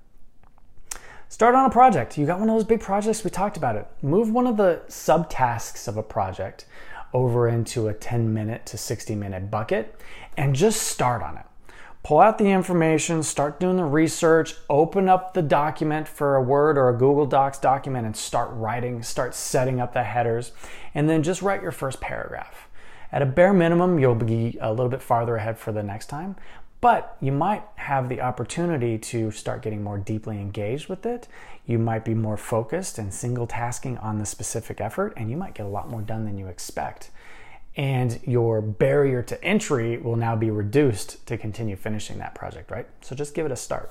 Start 1.32 1.54
on 1.54 1.64
a 1.64 1.70
project. 1.70 2.18
You 2.18 2.26
got 2.26 2.40
one 2.40 2.50
of 2.50 2.56
those 2.56 2.66
big 2.66 2.82
projects, 2.82 3.24
we 3.24 3.30
talked 3.30 3.56
about 3.56 3.74
it. 3.74 3.86
Move 4.02 4.28
one 4.28 4.46
of 4.46 4.58
the 4.58 4.82
subtasks 4.88 5.88
of 5.88 5.96
a 5.96 6.02
project 6.02 6.66
over 7.14 7.48
into 7.48 7.88
a 7.88 7.94
10 7.94 8.34
minute 8.34 8.66
to 8.66 8.76
60 8.76 9.14
minute 9.14 9.50
bucket 9.50 9.98
and 10.36 10.54
just 10.54 10.82
start 10.82 11.22
on 11.22 11.38
it. 11.38 11.46
pull 12.02 12.20
out 12.20 12.36
the 12.36 12.50
information, 12.50 13.22
start 13.22 13.58
doing 13.58 13.78
the 13.78 13.84
research, 13.84 14.56
open 14.68 15.08
up 15.08 15.32
the 15.32 15.40
document 15.40 16.06
for 16.06 16.36
a 16.36 16.42
Word 16.42 16.76
or 16.76 16.90
a 16.90 16.98
Google 16.98 17.24
Docs 17.24 17.60
document 17.60 18.04
and 18.04 18.14
start 18.14 18.50
writing, 18.52 19.02
start 19.02 19.34
setting 19.34 19.80
up 19.80 19.94
the 19.94 20.02
headers, 20.02 20.52
and 20.94 21.08
then 21.08 21.22
just 21.22 21.40
write 21.40 21.62
your 21.62 21.72
first 21.72 21.98
paragraph. 21.98 22.68
At 23.10 23.22
a 23.22 23.26
bare 23.26 23.54
minimum, 23.54 23.98
you'll 23.98 24.14
be 24.16 24.58
a 24.60 24.70
little 24.70 24.90
bit 24.90 25.00
farther 25.00 25.36
ahead 25.36 25.58
for 25.58 25.72
the 25.72 25.82
next 25.82 26.08
time, 26.08 26.36
but 26.82 27.16
you 27.22 27.32
might 27.32 27.64
have 27.76 28.10
the 28.10 28.20
opportunity 28.20 28.98
to 28.98 29.30
start 29.30 29.62
getting 29.62 29.82
more 29.82 29.96
deeply 29.96 30.36
engaged 30.36 30.88
with 30.88 31.06
it. 31.06 31.28
You 31.64 31.78
might 31.78 32.04
be 32.04 32.12
more 32.12 32.36
focused 32.36 32.98
and 32.98 33.14
single 33.14 33.46
tasking 33.46 33.96
on 33.98 34.18
the 34.18 34.26
specific 34.26 34.82
effort, 34.82 35.14
and 35.16 35.30
you 35.30 35.38
might 35.38 35.54
get 35.54 35.64
a 35.64 35.70
lot 35.70 35.88
more 35.88 36.02
done 36.02 36.26
than 36.26 36.36
you 36.36 36.48
expect 36.48 37.10
and 37.76 38.20
your 38.24 38.60
barrier 38.60 39.22
to 39.22 39.42
entry 39.42 39.96
will 39.96 40.16
now 40.16 40.36
be 40.36 40.50
reduced 40.50 41.26
to 41.26 41.38
continue 41.38 41.76
finishing 41.76 42.18
that 42.18 42.34
project, 42.34 42.70
right? 42.70 42.86
So 43.00 43.16
just 43.16 43.34
give 43.34 43.46
it 43.46 43.52
a 43.52 43.56
start. 43.56 43.90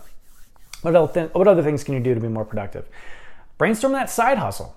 What 0.82 0.96
other, 0.96 1.28
what 1.34 1.48
other 1.48 1.64
things 1.64 1.84
can 1.84 1.94
you 1.94 2.00
do 2.00 2.14
to 2.14 2.20
be 2.20 2.28
more 2.28 2.46
productive? 2.46 2.88
Brainstorm 3.58 3.94
that 3.94 4.10
side 4.10 4.38
hustle. 4.38 4.76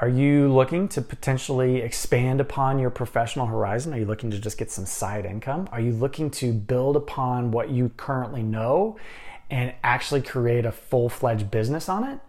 Are 0.00 0.08
you 0.08 0.52
looking 0.52 0.86
to 0.90 1.02
potentially 1.02 1.78
expand 1.78 2.40
upon 2.40 2.78
your 2.78 2.90
professional 2.90 3.46
horizon? 3.46 3.92
Are 3.92 3.98
you 3.98 4.04
looking 4.04 4.30
to 4.30 4.38
just 4.38 4.56
get 4.56 4.70
some 4.70 4.86
side 4.86 5.26
income? 5.26 5.68
Are 5.72 5.80
you 5.80 5.90
looking 5.90 6.30
to 6.32 6.52
build 6.52 6.94
upon 6.94 7.50
what 7.50 7.70
you 7.70 7.90
currently 7.96 8.44
know 8.44 8.96
and 9.50 9.74
actually 9.82 10.22
create 10.22 10.64
a 10.64 10.70
full 10.70 11.08
fledged 11.08 11.50
business 11.50 11.88
on 11.88 12.04
it? 12.04 12.20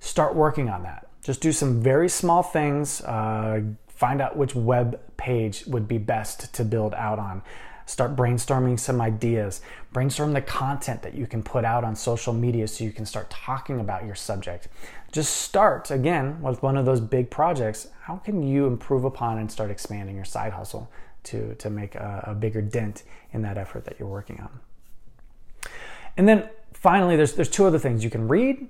Start 0.00 0.36
working 0.36 0.70
on 0.70 0.84
that. 0.84 1.06
Just 1.22 1.42
do 1.42 1.52
some 1.52 1.82
very 1.82 2.08
small 2.08 2.42
things. 2.42 3.02
Uh, 3.02 3.60
find 3.88 4.22
out 4.22 4.38
which 4.38 4.54
web 4.54 4.98
page 5.18 5.66
would 5.66 5.86
be 5.86 5.98
best 5.98 6.54
to 6.54 6.64
build 6.64 6.94
out 6.94 7.18
on. 7.18 7.42
Start 7.88 8.14
brainstorming 8.14 8.78
some 8.78 9.00
ideas. 9.00 9.62
Brainstorm 9.94 10.34
the 10.34 10.42
content 10.42 11.00
that 11.00 11.14
you 11.14 11.26
can 11.26 11.42
put 11.42 11.64
out 11.64 11.84
on 11.84 11.96
social 11.96 12.34
media 12.34 12.68
so 12.68 12.84
you 12.84 12.92
can 12.92 13.06
start 13.06 13.30
talking 13.30 13.80
about 13.80 14.04
your 14.04 14.14
subject. 14.14 14.68
Just 15.10 15.36
start 15.36 15.90
again 15.90 16.42
with 16.42 16.62
one 16.62 16.76
of 16.76 16.84
those 16.84 17.00
big 17.00 17.30
projects. 17.30 17.88
How 18.02 18.16
can 18.16 18.42
you 18.42 18.66
improve 18.66 19.04
upon 19.04 19.38
and 19.38 19.50
start 19.50 19.70
expanding 19.70 20.16
your 20.16 20.26
side 20.26 20.52
hustle 20.52 20.92
to, 21.24 21.54
to 21.54 21.70
make 21.70 21.94
a, 21.94 22.24
a 22.26 22.34
bigger 22.34 22.60
dent 22.60 23.04
in 23.32 23.40
that 23.40 23.56
effort 23.56 23.86
that 23.86 23.98
you're 23.98 24.06
working 24.06 24.38
on? 24.40 24.60
And 26.18 26.28
then 26.28 26.46
finally, 26.74 27.16
there's, 27.16 27.32
there's 27.32 27.48
two 27.48 27.64
other 27.64 27.78
things 27.78 28.04
you 28.04 28.10
can 28.10 28.28
read 28.28 28.68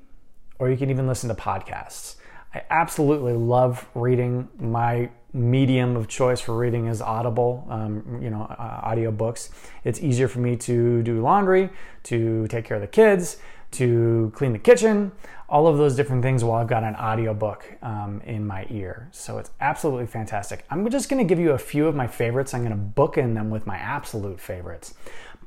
or 0.61 0.71
you 0.71 0.77
can 0.77 0.91
even 0.91 1.09
listen 1.09 1.29
to 1.29 1.35
podcasts. 1.35 2.15
I 2.55 2.63
absolutely 2.71 3.33
love 3.33 3.85
reading. 3.97 4.49
My 4.61 5.11
medium 5.33 5.97
of 5.97 6.09
choice 6.09 6.41
for 6.41 6.57
reading 6.57 6.87
is 6.87 7.03
Audible, 7.03 7.67
um, 7.69 8.21
you 8.23 8.31
know, 8.31 8.43
uh, 8.43 8.81
audio 8.83 9.11
books. 9.11 9.51
It's 9.85 10.01
easier 10.01 10.29
for 10.29 10.39
me 10.39 10.57
to 10.57 11.03
do 11.03 11.21
laundry, 11.21 11.71
to 12.05 12.47
take 12.49 12.65
care 12.65 12.77
of 12.77 12.81
the 12.81 12.89
kids, 12.89 13.37
to 13.73 14.33
clean 14.35 14.53
the 14.53 14.59
kitchen, 14.59 15.13
all 15.49 15.67
of 15.67 15.77
those 15.77 15.95
different 15.97 16.23
things 16.23 16.43
while 16.43 16.61
I've 16.61 16.69
got 16.69 16.85
an 16.85 16.97
audiobook 16.97 17.65
um, 17.83 18.23
in 18.25 18.47
my 18.47 18.67
ear. 18.71 19.09
So 19.13 19.39
it's 19.39 19.51
absolutely 19.61 20.07
fantastic. 20.07 20.65
I'm 20.71 20.89
just 20.91 21.09
going 21.09 21.19
to 21.19 21.29
give 21.29 21.39
you 21.39 21.53
a 21.53 21.59
few 21.59 21.87
of 21.87 21.95
my 21.95 22.07
favorites. 22.07 22.55
I'm 22.55 22.61
going 22.61 22.71
to 22.71 22.77
book 22.77 23.19
in 23.19 23.35
them 23.35 23.51
with 23.51 23.67
my 23.67 23.77
absolute 23.77 24.41
favorites. 24.41 24.95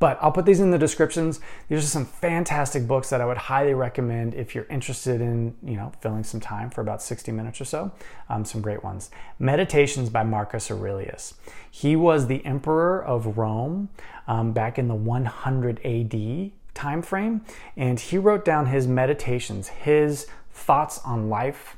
But 0.01 0.17
I'll 0.19 0.31
put 0.31 0.47
these 0.47 0.59
in 0.59 0.71
the 0.71 0.79
descriptions. 0.79 1.39
These 1.69 1.83
are 1.83 1.87
some 1.87 2.05
fantastic 2.05 2.87
books 2.87 3.11
that 3.11 3.21
I 3.21 3.25
would 3.27 3.37
highly 3.37 3.75
recommend 3.75 4.33
if 4.33 4.55
you're 4.55 4.65
interested 4.65 5.21
in, 5.21 5.55
you 5.63 5.75
know, 5.75 5.91
filling 6.01 6.23
some 6.23 6.39
time 6.39 6.71
for 6.71 6.81
about 6.81 7.03
60 7.03 7.31
minutes 7.31 7.61
or 7.61 7.65
so. 7.65 7.91
Um, 8.27 8.43
some 8.43 8.61
great 8.61 8.83
ones. 8.83 9.11
Meditations 9.37 10.09
by 10.09 10.23
Marcus 10.23 10.71
Aurelius. 10.71 11.35
He 11.69 11.95
was 11.95 12.25
the 12.25 12.43
emperor 12.47 13.05
of 13.05 13.37
Rome 13.37 13.89
um, 14.27 14.53
back 14.53 14.79
in 14.79 14.87
the 14.87 14.95
100 14.95 15.79
AD 15.85 16.51
time 16.73 17.03
frame, 17.03 17.41
and 17.77 17.99
he 17.99 18.17
wrote 18.17 18.43
down 18.43 18.65
his 18.65 18.87
meditations, 18.87 19.67
his 19.67 20.25
thoughts 20.51 20.99
on 21.05 21.29
life 21.29 21.77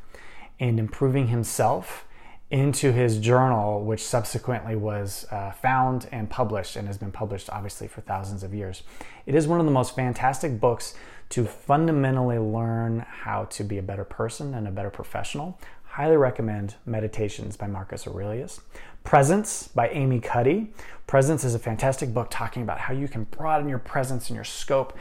and 0.62 0.80
improving 0.80 1.28
himself 1.28 2.06
into 2.54 2.92
his 2.92 3.18
journal, 3.18 3.84
which 3.84 4.04
subsequently 4.04 4.76
was 4.76 5.26
uh, 5.32 5.50
found 5.50 6.08
and 6.12 6.30
published 6.30 6.76
and 6.76 6.86
has 6.86 7.00
been 7.00 7.12
published 7.12 7.50
obviously 7.50 7.88
for 7.88 8.02
thousands 8.02 8.44
of 8.44 8.54
years. 8.54 8.84
It 9.26 9.34
is 9.34 9.48
one 9.48 9.60
of 9.60 9.66
the 9.66 9.72
most 9.72 9.96
fantastic 9.96 10.60
books 10.60 10.94
to 11.30 11.46
fundamentally 11.46 12.38
learn 12.38 13.08
how 13.10 13.46
to 13.46 13.64
be 13.64 13.80
a 13.80 13.82
better 13.82 14.04
person 14.04 14.54
and 14.54 14.68
a 14.68 14.72
better 14.72 14.92
professional. 14.92 15.60
Highly 15.84 16.16
recommend 16.16 16.76
Meditations 16.86 17.58
by 17.58 17.66
Marcus 17.66 18.06
Aurelius. 18.06 18.62
Presence 19.04 19.68
by 19.68 19.90
Amy 19.90 20.20
Cuddy. 20.20 20.74
Presence 21.08 21.44
is 21.44 21.56
a 21.56 21.60
fantastic 21.60 22.14
book 22.14 22.28
talking 22.30 22.62
about 22.62 22.82
how 22.82 22.94
you 22.94 23.08
can 23.08 23.24
broaden 23.24 23.68
your 23.68 23.80
presence 23.80 24.30
and 24.30 24.36
your 24.36 24.46
scope 24.46 24.96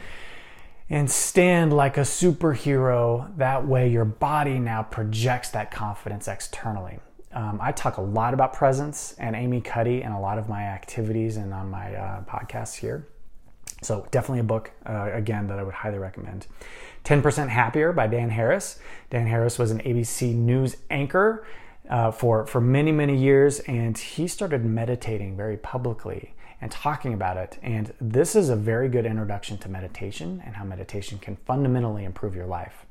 and 0.89 1.09
stand 1.09 1.71
like 1.71 1.97
a 1.97 2.01
superhero. 2.01 3.37
That 3.37 3.67
way, 3.67 3.89
your 3.89 4.05
body 4.05 4.57
now 4.57 4.81
projects 4.81 5.49
that 5.49 5.69
confidence 5.69 6.27
externally. 6.27 6.97
Um, 7.33 7.59
I 7.61 7.71
talk 7.71 7.97
a 7.97 8.01
lot 8.01 8.33
about 8.33 8.53
presence 8.53 9.15
and 9.17 9.35
Amy 9.35 9.61
Cuddy 9.61 10.03
and 10.03 10.13
a 10.13 10.19
lot 10.19 10.37
of 10.37 10.49
my 10.49 10.63
activities 10.63 11.37
and 11.37 11.53
on 11.53 11.69
my 11.69 11.95
uh, 11.95 12.23
podcasts 12.23 12.75
here. 12.75 13.07
So, 13.81 14.07
definitely 14.11 14.39
a 14.39 14.45
book, 14.45 14.71
uh, 14.85 15.09
again, 15.11 15.47
that 15.47 15.59
I 15.59 15.63
would 15.63 15.73
highly 15.73 15.97
recommend. 15.97 16.47
10% 17.03 17.49
Happier 17.49 17.91
by 17.91 18.07
Dan 18.07 18.29
Harris. 18.29 18.79
Dan 19.09 19.27
Harris 19.27 19.59
was 19.59 19.71
an 19.71 19.79
ABC 19.79 20.33
News 20.33 20.77
anchor 20.89 21.45
uh, 21.89 22.11
for, 22.11 22.45
for 22.45 22.61
many, 22.61 22.91
many 22.91 23.17
years, 23.17 23.59
and 23.61 23.97
he 23.97 24.27
started 24.27 24.63
meditating 24.63 25.35
very 25.35 25.57
publicly 25.57 26.33
and 26.61 26.71
talking 26.71 27.13
about 27.13 27.35
it. 27.35 27.59
And 27.61 27.93
this 27.99 28.37
is 28.37 28.49
a 28.49 28.55
very 28.55 28.87
good 28.87 29.05
introduction 29.05 29.57
to 29.59 29.69
meditation 29.69 30.41
and 30.45 30.55
how 30.55 30.63
meditation 30.63 31.19
can 31.19 31.35
fundamentally 31.35 32.05
improve 32.05 32.35
your 32.35 32.45
life. 32.45 32.85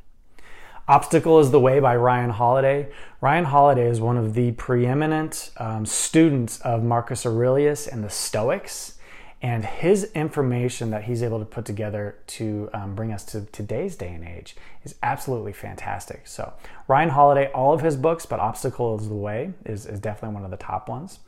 Obstacle 0.88 1.38
is 1.38 1.52
the 1.52 1.60
Way 1.60 1.78
by 1.78 1.94
Ryan 1.94 2.30
Holiday. 2.30 2.88
Ryan 3.20 3.44
Holiday 3.44 3.88
is 3.88 4.00
one 4.00 4.16
of 4.16 4.34
the 4.34 4.50
preeminent 4.52 5.52
um, 5.58 5.86
students 5.86 6.60
of 6.62 6.82
Marcus 6.82 7.24
Aurelius 7.24 7.86
and 7.86 8.02
the 8.02 8.10
Stoics. 8.10 8.98
And 9.40 9.64
his 9.64 10.10
information 10.12 10.90
that 10.90 11.04
he's 11.04 11.22
able 11.22 11.38
to 11.38 11.44
put 11.44 11.64
together 11.64 12.16
to 12.28 12.68
um, 12.72 12.96
bring 12.96 13.12
us 13.12 13.24
to 13.26 13.42
today's 13.46 13.94
day 13.94 14.08
and 14.08 14.26
age 14.26 14.56
is 14.82 14.96
absolutely 15.04 15.52
fantastic. 15.52 16.26
So, 16.26 16.52
Ryan 16.88 17.10
Holiday, 17.10 17.50
all 17.52 17.72
of 17.72 17.80
his 17.80 17.96
books, 17.96 18.26
but 18.26 18.40
Obstacle 18.40 18.98
is 18.98 19.08
the 19.08 19.14
Way 19.14 19.52
is, 19.64 19.86
is 19.86 20.00
definitely 20.00 20.34
one 20.34 20.44
of 20.44 20.50
the 20.50 20.56
top 20.56 20.88
ones. 20.88 21.20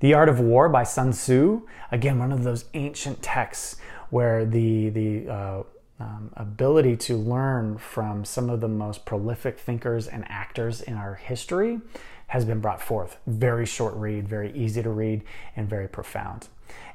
The 0.00 0.14
Art 0.14 0.28
of 0.28 0.40
War 0.40 0.68
by 0.68 0.82
Sun 0.82 1.12
Tzu, 1.12 1.62
again, 1.92 2.18
one 2.18 2.32
of 2.32 2.42
those 2.42 2.66
ancient 2.74 3.22
texts 3.22 3.76
where 4.10 4.44
the, 4.44 4.88
the 4.90 5.28
uh, 5.28 5.62
um, 5.98 6.30
ability 6.36 6.96
to 6.96 7.16
learn 7.16 7.78
from 7.78 8.24
some 8.24 8.50
of 8.50 8.60
the 8.60 8.68
most 8.68 9.04
prolific 9.04 9.58
thinkers 9.58 10.06
and 10.06 10.24
actors 10.28 10.80
in 10.80 10.94
our 10.94 11.14
history 11.14 11.80
has 12.28 12.44
been 12.44 12.60
brought 12.60 12.82
forth. 12.82 13.16
Very 13.26 13.64
short 13.66 13.94
read, 13.94 14.28
very 14.28 14.52
easy 14.52 14.82
to 14.82 14.90
read, 14.90 15.22
and 15.54 15.68
very 15.68 15.88
profound. 15.88 16.48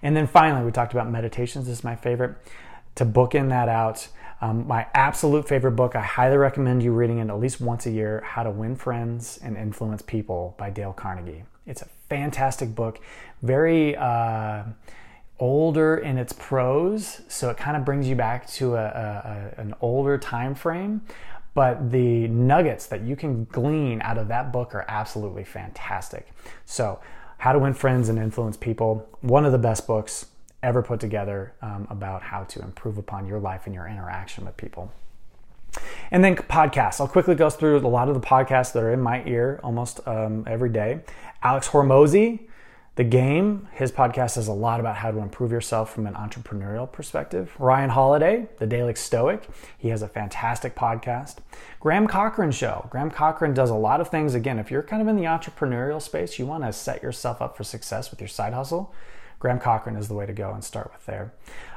And 0.04 0.16
then 0.16 0.28
finally, 0.28 0.66
we 0.66 0.72
talked 0.72 0.94
about 0.94 1.10
meditations. 1.10 1.66
This 1.68 1.80
is 1.80 1.84
my 1.84 1.96
favorite. 1.96 2.36
To 2.96 3.06
bookend 3.06 3.50
that 3.50 3.70
out, 3.70 4.08
um, 4.42 4.68
my 4.68 4.88
absolute 4.94 5.48
favorite 5.48 5.72
book, 5.72 5.96
I 5.96 6.02
highly 6.02 6.38
recommend 6.38 6.84
you 6.84 6.92
reading 6.92 7.20
it 7.20 7.30
at 7.30 7.40
least 7.40 7.62
once 7.62 7.86
a 7.86 7.92
year 7.92 8.22
How 8.26 8.44
to 8.44 8.52
Win 8.52 8.76
Friends 8.76 9.40
and 9.42 9.56
Influence 9.56 10.02
People 10.02 10.56
by 10.58 10.70
Dale 10.70 10.94
Carnegie. 10.94 11.44
It's 11.66 11.82
a 11.82 11.88
fantastic 12.10 12.76
book, 12.76 13.00
very. 13.42 13.96
Uh, 13.96 14.64
older 15.42 15.98
in 15.98 16.18
its 16.18 16.32
prose, 16.32 17.22
so 17.28 17.50
it 17.50 17.58
kind 17.58 17.76
of 17.76 17.84
brings 17.84 18.08
you 18.08 18.16
back 18.16 18.48
to 18.48 18.76
a, 18.76 19.52
a, 19.58 19.62
an 19.62 19.74
older 19.82 20.18
time 20.18 20.56
frame. 20.56 21.02
But 21.54 21.92
the 21.92 22.30
nuggets 22.30 22.86
that 22.88 23.02
you 23.02 23.18
can 23.18 23.44
glean 23.46 24.02
out 24.04 24.18
of 24.18 24.30
that 24.30 24.54
book 24.54 24.74
are 24.74 24.86
absolutely 24.88 25.44
fantastic. 25.44 26.30
So, 26.64 27.02
How 27.40 27.52
to 27.52 27.60
Win 27.60 27.74
Friends 27.74 28.08
and 28.08 28.18
Influence 28.18 28.56
People, 28.56 29.10
one 29.20 29.44
of 29.44 29.52
the 29.52 29.58
best 29.58 29.86
books 29.86 30.28
ever 30.64 30.82
put 30.82 31.02
together 31.02 31.54
um, 31.62 31.88
about 31.90 32.22
how 32.22 32.44
to 32.44 32.62
improve 32.62 32.98
upon 32.98 33.28
your 33.28 33.40
life 33.40 33.64
and 33.66 33.76
your 33.76 33.88
interaction 33.88 34.46
with 34.46 34.56
people. 34.56 34.94
And 36.12 36.24
then 36.24 36.36
podcasts. 36.36 37.02
I'll 37.02 37.08
quickly 37.08 37.36
go 37.36 37.50
through 37.50 37.78
a 37.78 37.88
lot 37.88 38.08
of 38.08 38.14
the 38.14 38.26
podcasts 38.26 38.72
that 38.74 38.84
are 38.84 38.94
in 38.94 39.02
my 39.02 39.24
ear 39.26 39.60
almost 39.64 40.06
um, 40.08 40.46
every 40.48 40.70
day. 40.70 41.02
Alex 41.44 41.68
Hormozi, 41.68 42.48
the 42.96 43.04
Game, 43.06 43.70
his 43.72 43.90
podcast 43.90 44.38
is 44.38 44.50
a 44.50 44.54
lot 44.54 44.82
about 44.82 44.98
how 44.98 45.12
to 45.12 45.20
improve 45.20 45.52
yourself 45.52 45.94
from 45.94 46.06
an 46.08 46.14
entrepreneurial 46.14 46.92
perspective. 46.92 47.56
Ryan 47.58 47.90
Holiday, 47.90 48.48
The 48.60 48.68
Daily 48.68 48.96
Stoic, 48.96 49.48
he 49.78 49.88
has 49.90 50.02
a 50.02 50.10
fantastic 50.10 50.76
podcast. 50.76 51.38
Graham 51.80 52.06
Cochrane 52.06 52.52
Show. 52.52 52.88
Graham 52.90 53.10
Cochrane 53.10 53.54
does 53.54 53.70
a 53.70 53.76
lot 53.76 54.02
of 54.02 54.10
things. 54.10 54.36
Again, 54.36 54.60
if 54.60 54.70
you're 54.70 54.84
kind 54.84 55.02
of 55.02 55.08
in 55.08 55.16
the 55.16 55.24
entrepreneurial 55.24 56.02
space, 56.02 56.38
you 56.38 56.46
want 56.46 56.66
to 56.66 56.74
set 56.74 57.02
yourself 57.02 57.42
up 57.42 57.56
for 57.56 57.64
success 57.64 58.12
with 58.12 58.20
your 58.20 58.28
side 58.28 58.54
hustle, 58.54 58.94
Graham 59.40 59.60
Cochrane 59.60 59.96
is 59.96 60.10
the 60.10 60.14
way 60.14 60.26
to 60.26 60.34
go 60.34 60.52
and 60.52 60.64
start 60.64 60.92
with 60.94 61.06
there. 61.06 61.34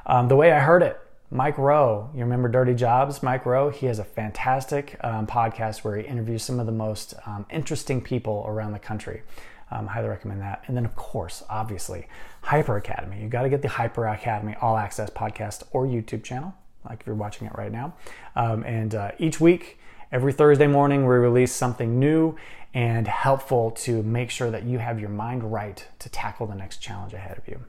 Um, 0.07 0.27
the 0.27 0.37
way 0.37 0.51
I 0.51 0.59
heard 0.59 0.83
it, 0.83 1.01
Mike 1.31 1.59
Rowe, 1.59 2.11
you 2.13 2.21
remember 2.21 2.49
Dirty 2.49 2.75
Jobs? 2.75 3.23
Mike 3.23 3.47
Rowe, 3.47 3.71
he 3.71 3.87
has 3.87 4.01
a 4.01 4.05
fantastic 4.05 4.97
um, 5.03 5.27
podcast 5.29 5.85
where 5.85 5.97
he 5.97 6.05
interviews 6.05 6.43
some 6.43 6.61
of 6.61 6.67
the 6.67 6.73
most 6.73 7.15
um, 7.25 7.47
interesting 7.51 8.01
people 8.01 8.45
around 8.49 8.73
the 8.73 8.79
country. 8.79 9.23
Um, 9.71 9.87
highly 9.87 10.09
recommend 10.09 10.41
that. 10.41 10.63
And 10.67 10.77
then, 10.77 10.85
of 10.85 10.95
course, 10.95 11.43
obviously, 11.49 12.07
Hyper 12.43 12.77
Academy. 12.77 13.23
You 13.23 13.29
got 13.29 13.43
to 13.43 13.49
get 13.49 13.63
the 13.63 13.69
Hyper 13.69 14.07
Academy 14.07 14.55
All 14.61 14.77
Access 14.77 15.11
podcast 15.11 15.65
or 15.73 15.87
YouTube 15.87 16.23
channel, 16.23 16.55
like 16.89 17.01
if 17.01 17.07
you're 17.07 17.17
watching 17.17 17.47
it 17.47 17.55
right 17.57 17.73
now. 17.73 17.95
Um, 18.37 18.63
and 18.65 18.95
uh, 18.95 19.13
each 19.19 19.41
week, 19.41 19.79
every 20.13 20.33
Thursday 20.33 20.67
morning, 20.67 21.07
we 21.07 21.15
release 21.15 21.53
something 21.53 21.99
new 21.99 22.37
and 22.75 23.07
helpful 23.07 23.71
to 23.71 24.03
make 24.03 24.31
sure 24.31 24.51
that 24.51 24.65
you 24.65 24.79
have 24.79 25.01
your 25.01 25.09
mind 25.09 25.53
right 25.53 25.87
to 26.01 26.09
tackle 26.09 26.47
the 26.47 26.55
next 26.55 26.79
challenge 26.79 27.15
ahead 27.15 27.39
of 27.39 27.47
you. 27.49 27.61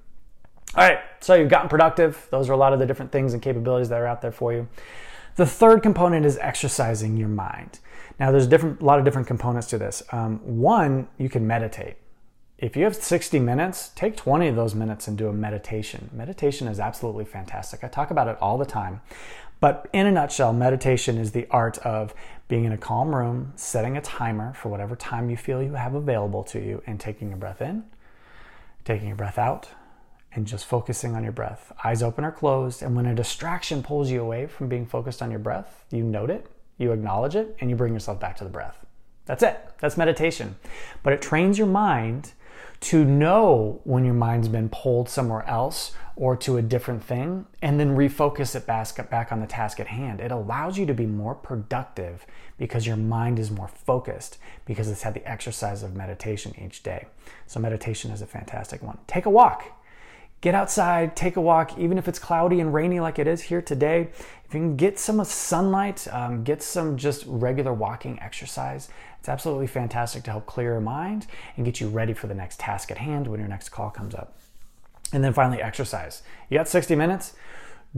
All 0.76 0.84
right, 0.84 1.00
so 1.22 1.36
you've 1.36 1.50
gotten 1.50 1.70
productive. 1.70 2.28
Those 2.32 2.50
are 2.50 2.54
a 2.54 2.58
lot 2.58 2.74
of 2.74 2.80
the 2.80 2.86
different 2.86 3.12
things 3.12 3.34
and 3.34 3.42
capabilities 3.42 3.90
that 3.90 4.02
are 4.02 4.08
out 4.08 4.22
there 4.22 4.32
for 4.32 4.52
you. 4.52 4.68
The 5.36 5.46
third 5.46 5.84
component 5.84 6.26
is 6.26 6.38
exercising 6.38 7.18
your 7.18 7.30
mind. 7.30 7.80
Now, 8.20 8.32
there's 8.32 8.48
different, 8.48 8.82
a 8.82 8.86
lot 8.86 9.00
of 9.00 9.06
different 9.06 9.28
components 9.28 9.68
to 9.68 9.78
this. 9.78 10.04
Um, 10.12 10.40
one, 10.40 11.08
you 11.18 11.30
can 11.30 11.46
meditate. 11.46 11.98
If 12.58 12.78
you 12.78 12.86
have 12.86 12.96
60 12.96 13.40
minutes, 13.40 13.90
take 13.96 14.16
20 14.16 14.48
of 14.48 14.56
those 14.56 14.74
minutes 14.74 15.10
and 15.10 15.18
do 15.18 15.28
a 15.28 15.34
meditation. 15.34 16.10
Meditation 16.14 16.70
is 16.70 16.80
absolutely 16.80 17.26
fantastic. 17.26 17.84
I 17.84 17.90
talk 17.90 18.12
about 18.12 18.30
it 18.30 18.38
all 18.40 18.58
the 18.58 18.66
time. 18.66 19.02
But 19.60 19.90
in 19.92 20.06
a 20.06 20.12
nutshell, 20.12 20.54
meditation 20.54 21.18
is 21.18 21.32
the 21.32 21.48
art 21.52 21.78
of 21.80 22.14
being 22.48 22.64
in 22.64 22.72
a 22.72 22.78
calm 22.78 23.14
room, 23.14 23.52
setting 23.56 23.98
a 23.98 24.02
timer 24.02 24.54
for 24.54 24.70
whatever 24.70 24.96
time 24.96 25.30
you 25.30 25.36
feel 25.36 25.62
you 25.62 25.74
have 25.74 25.96
available 25.96 26.44
to 26.44 26.60
you, 26.60 26.82
and 26.86 27.00
taking 27.00 27.34
a 27.34 27.38
breath 27.38 27.62
in, 27.62 27.84
taking 28.86 29.12
a 29.12 29.16
breath 29.16 29.38
out, 29.38 29.70
and 30.34 30.46
just 30.46 30.66
focusing 30.66 31.16
on 31.16 31.24
your 31.24 31.32
breath. 31.32 31.74
Eyes 31.84 32.04
open 32.04 32.24
or 32.24 32.32
closed. 32.32 32.84
And 32.84 32.96
when 32.96 33.06
a 33.06 33.16
distraction 33.16 33.82
pulls 33.82 34.12
you 34.12 34.22
away 34.22 34.48
from 34.48 34.68
being 34.68 34.86
focused 34.86 35.22
on 35.22 35.32
your 35.32 35.40
breath, 35.40 35.86
you 35.92 36.04
note 36.04 36.30
it, 36.30 36.48
you 36.78 36.92
acknowledge 36.92 37.36
it, 37.36 37.56
and 37.60 37.70
you 37.70 37.76
bring 37.76 37.94
yourself 37.94 38.20
back 38.20 38.36
to 38.38 38.44
the 38.44 38.50
breath. 38.50 38.86
That's 39.26 39.44
it. 39.44 39.60
That's 39.80 39.98
meditation. 39.98 40.56
But 41.04 41.14
it 41.14 41.22
trains 41.22 41.58
your 41.58 41.68
mind 41.68 42.34
to 42.82 43.04
know 43.04 43.82
when 43.84 44.06
your 44.06 44.14
mind's 44.14 44.48
been 44.48 44.70
pulled 44.70 45.10
somewhere 45.10 45.48
else 45.48 45.94
or 46.16 46.36
to 46.38 46.58
a 46.58 46.62
different 46.62 47.04
thing 47.04 47.46
and 47.62 47.80
then 47.80 47.96
refocus 47.96 48.56
it 48.56 48.66
back, 48.66 49.32
on 49.32 49.40
the 49.40 49.48
task 49.48 49.80
at 49.80 49.88
hand. 49.88 50.20
It 50.20 50.32
allows 50.32 50.78
you 50.78 50.86
to 50.86 50.94
be 50.94 51.06
more 51.06 51.36
productive 51.36 52.26
because 52.58 52.86
your 52.86 52.96
mind 52.96 53.40
is 53.40 53.52
more 53.52 53.68
focused 53.68 54.38
because 54.66 54.90
it's 54.90 55.02
had 55.02 55.14
the 55.14 55.30
exercise 55.30 55.84
of 55.84 55.96
meditation 55.96 56.54
each 56.64 56.84
day. 56.84 57.08
So, 57.48 57.60
meditation 57.60 58.12
is 58.12 58.22
a 58.22 58.28
fantastic 58.28 58.82
one. 58.82 59.00
Take 59.08 59.26
a 59.26 59.30
walk. 59.30 59.66
Get 60.42 60.54
outside, 60.54 61.16
take 61.16 61.38
a 61.38 61.42
walk, 61.42 61.78
even 61.78 61.98
if 61.98 62.08
it's 62.08 62.20
cloudy 62.20 62.60
and 62.60 62.74
rainy 62.74 63.00
like 63.00 63.18
it 63.18 63.28
is 63.28 63.42
here 63.42 63.62
today. 63.62 64.10
If 64.46 64.54
you 64.54 64.60
can 64.60 64.76
get 64.76 65.00
some 65.00 65.24
sunlight, 65.24 66.08
um, 66.12 66.44
get 66.44 66.62
some 66.62 66.98
just 66.98 67.24
regular 67.28 67.74
walking 67.74 68.20
exercise, 68.22 68.90
it's 69.20 69.30
absolutely 69.30 69.66
fantastic 69.66 70.24
to 70.26 70.32
help 70.32 70.46
clear 70.46 70.74
your 70.74 70.82
mind 70.82 71.26
and 71.58 71.66
get 71.66 71.82
you 71.82 71.88
ready 71.88 72.14
for 72.14 72.28
the 72.28 72.36
next 72.36 72.60
task 72.60 72.92
at 72.92 73.00
hand 73.00 73.26
when 73.26 73.40
your 73.40 73.50
next 73.50 73.70
call 73.70 73.90
comes 73.90 74.14
up. 74.14 74.38
And 75.12 75.24
then 75.24 75.34
finally, 75.34 75.62
exercise. 75.62 76.22
You 76.50 76.60
got 76.60 76.68
60 76.68 76.94
minutes? 76.96 77.34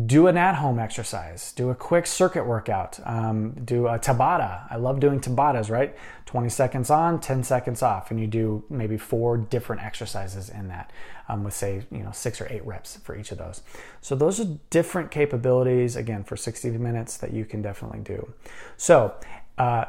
Do 0.06 0.28
an 0.28 0.38
at 0.38 0.56
home 0.56 0.78
exercise. 0.78 1.52
Do 1.54 1.72
a 1.72 1.76
quick 1.76 2.06
circuit 2.06 2.46
workout. 2.46 3.00
Um, 3.04 3.54
do 3.66 3.88
a 3.88 3.98
Tabata. 3.98 4.68
I 4.70 4.76
love 4.76 5.00
doing 5.00 5.20
Tabatas, 5.20 5.72
right? 5.72 5.96
20 6.28 6.50
seconds 6.50 6.92
on, 6.92 7.20
10 7.20 7.44
seconds 7.44 7.82
off. 7.82 8.12
And 8.12 8.20
you 8.20 8.28
do 8.28 8.64
maybe 8.70 8.98
four 8.98 9.38
different 9.38 9.82
exercises 9.82 10.50
in 10.50 10.68
that 10.68 10.92
um, 11.28 11.44
with, 11.44 11.56
say, 11.56 11.82
you 11.90 12.04
know, 12.04 12.12
six 12.12 12.40
or 12.40 12.48
eight 12.52 12.64
reps 12.64 12.98
for 12.98 13.18
each 13.18 13.32
of 13.32 13.40
those. 13.40 13.64
So 14.02 14.16
those 14.16 14.40
are 14.40 14.46
different 14.70 15.10
capabilities, 15.10 15.96
again, 15.96 16.24
for 16.24 16.38
60 16.38 16.70
minutes 16.72 17.18
that 17.18 17.34
you 17.34 17.44
can 17.44 17.64
definitely 17.64 18.02
do. 18.02 18.32
So, 18.78 19.16
uh, 19.58 19.86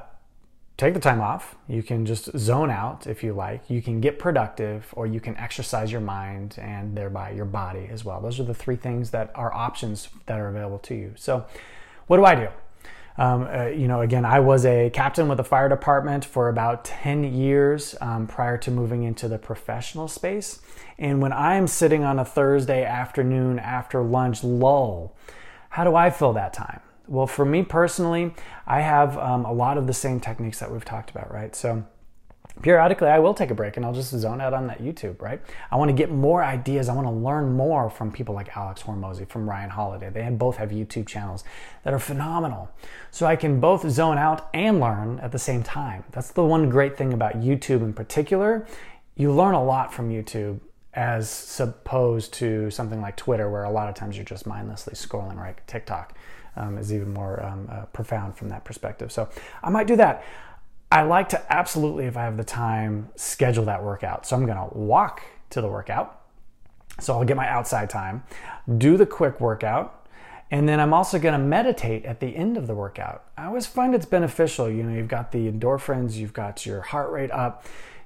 take 0.79 0.95
the 0.95 1.01
time 1.01 1.21
off. 1.21 1.57
You 1.69 1.83
can 1.83 2.07
just 2.07 2.37
zone 2.39 2.71
out 2.71 3.07
if 3.07 3.23
you 3.25 3.35
like. 3.35 3.69
You 3.69 3.83
can 3.83 4.01
get 4.01 4.19
productive 4.19 4.87
or 4.97 5.07
you 5.07 5.21
can 5.21 5.37
exercise 5.37 5.91
your 5.93 6.01
mind 6.01 6.57
and 6.57 6.97
thereby 6.97 7.33
your 7.33 7.45
body 7.45 7.89
as 7.91 8.05
well. 8.05 8.21
Those 8.21 8.41
are 8.41 8.45
the 8.45 8.55
three 8.55 8.77
things 8.77 9.11
that 9.11 9.33
are 9.35 9.53
options 9.53 10.09
that 10.27 10.39
are 10.39 10.49
available 10.49 10.79
to 10.79 10.95
you. 10.95 11.13
So, 11.17 11.45
what 12.07 12.17
do 12.17 12.25
I 12.25 12.35
do? 12.37 12.49
Um, 13.19 13.49
uh, 13.53 13.67
you 13.67 13.89
know, 13.89 14.01
again, 14.03 14.25
I 14.25 14.39
was 14.39 14.65
a 14.65 14.91
captain 14.91 15.27
with 15.27 15.39
the 15.39 15.45
fire 15.45 15.69
department 15.69 16.25
for 16.25 16.49
about 16.49 16.85
10 16.85 17.25
years 17.35 17.97
um, 18.01 18.29
prior 18.29 18.57
to 18.59 18.71
moving 18.71 19.03
into 19.03 19.27
the 19.27 19.39
professional 19.39 20.07
space. 20.07 20.61
And 20.97 21.21
when 21.21 21.33
I'm 21.33 21.67
sitting 21.67 22.05
on 22.05 22.21
a 22.21 22.25
Thursday 22.25 22.85
afternoon 22.85 23.59
after 23.59 24.03
lunch 24.03 24.45
lull, 24.45 25.17
how 25.71 25.83
do 25.83 25.97
I 25.97 26.11
fill 26.11 26.33
that 26.35 26.53
time? 26.53 26.81
Well, 27.09 27.27
for 27.27 27.47
me 27.47 27.63
personally, 27.63 28.35
I 28.67 28.83
have 28.83 29.17
um, 29.17 29.47
a 29.47 29.53
lot 29.53 29.79
of 29.79 29.87
the 29.87 29.95
same 29.95 30.21
techniques 30.21 30.61
that 30.61 30.71
we've 30.71 30.85
talked 30.85 31.11
about, 31.11 31.33
right? 31.33 31.57
So 31.57 31.85
periodically 32.61 33.09
I 33.09 33.19
will 33.19 33.35
take 33.35 33.51
a 33.51 33.55
break 33.55 33.77
and 33.77 33.87
I'll 33.87 33.95
just 33.95 34.11
zone 34.11 34.43
out 34.43 34.53
on 34.53 34.67
that 34.67 34.83
YouTube, 34.83 35.23
right? 35.23 35.41
I 35.71 35.77
want 35.77 35.89
to 35.89 35.95
get 35.95 36.11
more 36.11 36.45
ideas. 36.45 36.89
I 36.89 36.95
want 36.95 37.07
to 37.07 37.13
learn 37.13 37.53
more 37.55 37.89
from 37.89 38.13
people 38.13 38.35
like 38.35 38.55
Alex 38.55 38.83
Hormozi, 38.83 39.27
from 39.27 39.49
Ryan 39.49 39.71
Holiday. 39.71 40.11
They 40.11 40.29
both 40.29 40.57
have 40.57 40.69
YouTube 40.69 41.07
channels 41.07 41.45
that 41.85 41.95
are 41.95 41.99
phenomenal. 41.99 42.69
So 43.11 43.27
I 43.27 43.37
can 43.37 43.59
both 43.59 43.89
zone 43.89 44.19
out 44.19 44.51
and 44.53 44.79
learn 44.79 45.19
at 45.21 45.33
the 45.33 45.39
same 45.39 45.63
time. 45.63 46.05
That's 46.11 46.31
the 46.31 46.45
one 46.45 46.69
great 46.69 46.99
thing 46.99 47.15
about 47.15 47.41
YouTube 47.41 47.81
in 47.81 47.95
particular. 47.95 48.67
You 49.17 49.33
learn 49.33 49.55
a 49.55 49.65
lot 49.65 49.95
from 49.95 50.11
YouTube 50.11 50.61
as 50.93 51.61
opposed 51.61 52.33
to 52.35 52.71
something 52.71 53.01
like 53.01 53.17
Twitter, 53.17 53.49
where 53.49 53.65
a 53.65 53.71
lot 53.71 53.89
of 53.89 53.95
times 53.95 54.17
you're 54.17 54.25
just 54.25 54.47
mindlessly 54.47 54.95
scrolling, 54.95 55.37
right? 55.37 55.57
TikTok 55.67 56.15
um, 56.59 56.79
is 56.79 56.93
even 56.93 57.13
more 57.13 57.43
um, 57.45 57.69
uh, 57.71 57.87
profound 57.87 58.37
from 58.37 58.49
that 58.51 58.65
perspective. 58.65 59.11
So 59.11 59.29
I 59.63 59.71
might 59.71 59.87
do 59.87 59.97
that. 59.97 60.25
I 60.91 61.03
like 61.03 61.29
to 61.31 61.53
absolutely, 61.53 62.07
if 62.07 62.17
I 62.17 62.23
have 62.23 62.37
the 62.37 62.45
time, 62.45 63.11
schedule 63.15 63.65
that 63.67 63.83
workout. 63.83 64.27
So 64.27 64.37
I'm 64.37 64.47
going 64.47 64.57
to 64.57 64.77
walk 64.77 65.23
to 65.51 65.61
the 65.61 65.69
workout. 65.69 66.23
So 67.01 67.15
I'll 67.15 67.25
get 67.25 67.37
my 67.37 67.49
outside 67.49 67.91
time, 67.91 68.25
do 68.79 68.97
the 68.97 69.07
quick 69.07 69.41
workout, 69.41 70.07
and 70.51 70.69
then 70.69 70.81
I'm 70.81 70.95
also 70.95 71.19
going 71.19 71.39
to 71.39 71.39
meditate 71.39 72.05
at 72.05 72.21
the 72.21 72.35
end 72.35 72.57
of 72.57 72.67
the 72.67 72.75
workout. 72.75 73.25
I 73.37 73.45
always 73.45 73.67
find 73.67 73.95
it's 73.95 74.07
beneficial. 74.07 74.71
You 74.71 74.83
know, 74.83 74.97
you've 74.97 75.09
got 75.09 75.31
the 75.31 75.51
endorphins, 75.51 76.15
you've 76.15 76.33
got 76.33 76.65
your 76.65 76.81
heart 76.81 77.13
rate 77.13 77.31
up 77.31 77.65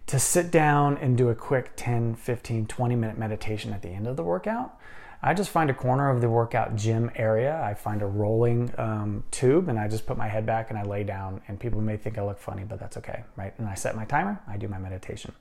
to 0.09 0.19
sit 0.19 0.51
down 0.51 0.99
and 0.99 1.17
do 1.17 1.29
a 1.29 1.35
quick 1.35 1.71
10, 1.77 2.17
15, 2.17 2.67
20 2.67 2.97
minute 2.97 3.17
meditation 3.17 3.73
at 3.73 3.83
the 3.83 3.91
end 3.91 4.07
of 4.07 4.17
the 4.17 4.25
workout. 4.25 4.79
I 5.25 5.35
just 5.35 5.51
find 5.51 5.71
a 5.71 5.75
corner 5.75 6.11
of 6.11 6.21
the 6.21 6.29
workout 6.29 6.75
gym 6.75 7.09
area. 7.15 7.63
I 7.63 7.75
find 7.75 8.03
a 8.03 8.07
rolling 8.07 8.73
um, 8.77 9.23
tube 9.31 9.69
and 9.69 9.79
I 9.79 9.87
just 9.87 10.05
put 10.05 10.17
my 10.17 10.27
head 10.27 10.45
back 10.45 10.71
and 10.71 10.79
I 10.79 10.83
lay 10.83 11.05
down. 11.05 11.41
And 11.47 11.61
people 11.61 11.81
may 11.81 11.97
think 11.97 12.19
I 12.19 12.25
look 12.25 12.41
funny, 12.41 12.65
but 12.65 12.81
that's 12.81 12.97
okay, 12.97 13.23
right? 13.37 13.55
And 13.59 13.69
I 13.69 13.75
set 13.75 13.95
my 13.95 14.05
timer, 14.05 14.41
I 14.49 14.57
do 14.57 14.67
my 14.67 14.79
meditation. 14.79 15.33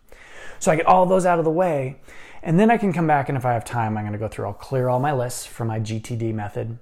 So 0.60 0.72
I 0.72 0.76
get 0.76 0.86
all 0.86 1.08
those 1.08 1.26
out 1.26 1.40
of 1.40 1.46
the 1.46 1.52
way. 1.52 2.00
And 2.44 2.60
then 2.60 2.70
I 2.70 2.78
can 2.78 2.94
come 2.94 3.08
back 3.08 3.28
and 3.28 3.38
if 3.38 3.44
I 3.44 3.54
have 3.54 3.66
time, 3.66 3.98
I'm 3.98 4.04
going 4.04 4.14
to 4.14 4.20
go 4.20 4.28
through, 4.28 4.46
I'll 4.46 4.54
clear 4.54 4.88
all 4.88 5.00
my 5.00 5.14
lists 5.14 5.48
for 5.48 5.66
my 5.66 5.80
GTD 5.80 6.32
method. 6.32 6.78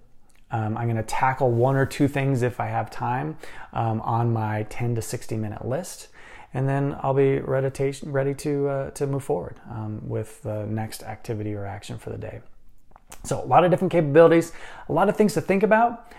Um, 0.52 0.78
I'm 0.78 0.86
going 0.86 0.98
to 0.98 1.04
tackle 1.04 1.52
one 1.52 1.78
or 1.78 1.86
two 1.86 2.08
things 2.08 2.42
if 2.42 2.60
I 2.60 2.68
have 2.68 2.90
time 2.90 3.38
um, 3.72 4.02
on 4.02 4.34
my 4.34 4.64
10 4.64 4.96
to 4.96 5.02
60 5.02 5.38
minute 5.38 5.66
list 5.66 6.10
and 6.54 6.68
then 6.68 6.98
I'll 7.02 7.14
be 7.14 7.40
ready 7.40 8.34
to, 8.34 8.68
uh, 8.68 8.90
to 8.92 9.08
move 9.08 9.24
forward 9.24 9.62
um, 9.70 10.02
with 10.08 10.42
the 10.42 10.66
next 10.66 11.04
activity 11.04 11.54
or 11.54 11.66
action 11.66 11.98
for 11.98 12.10
the 12.10 12.18
day. 12.18 12.42
So, 13.24 13.44
a 13.44 13.46
lot 13.46 13.64
of 13.64 13.72
different 13.72 13.92
capabilities, 13.92 14.54
a 14.88 14.94
lot 14.94 15.10
of 15.10 15.18
things 15.18 15.34
to 15.34 15.42
think 15.42 15.64
about. 15.64 16.12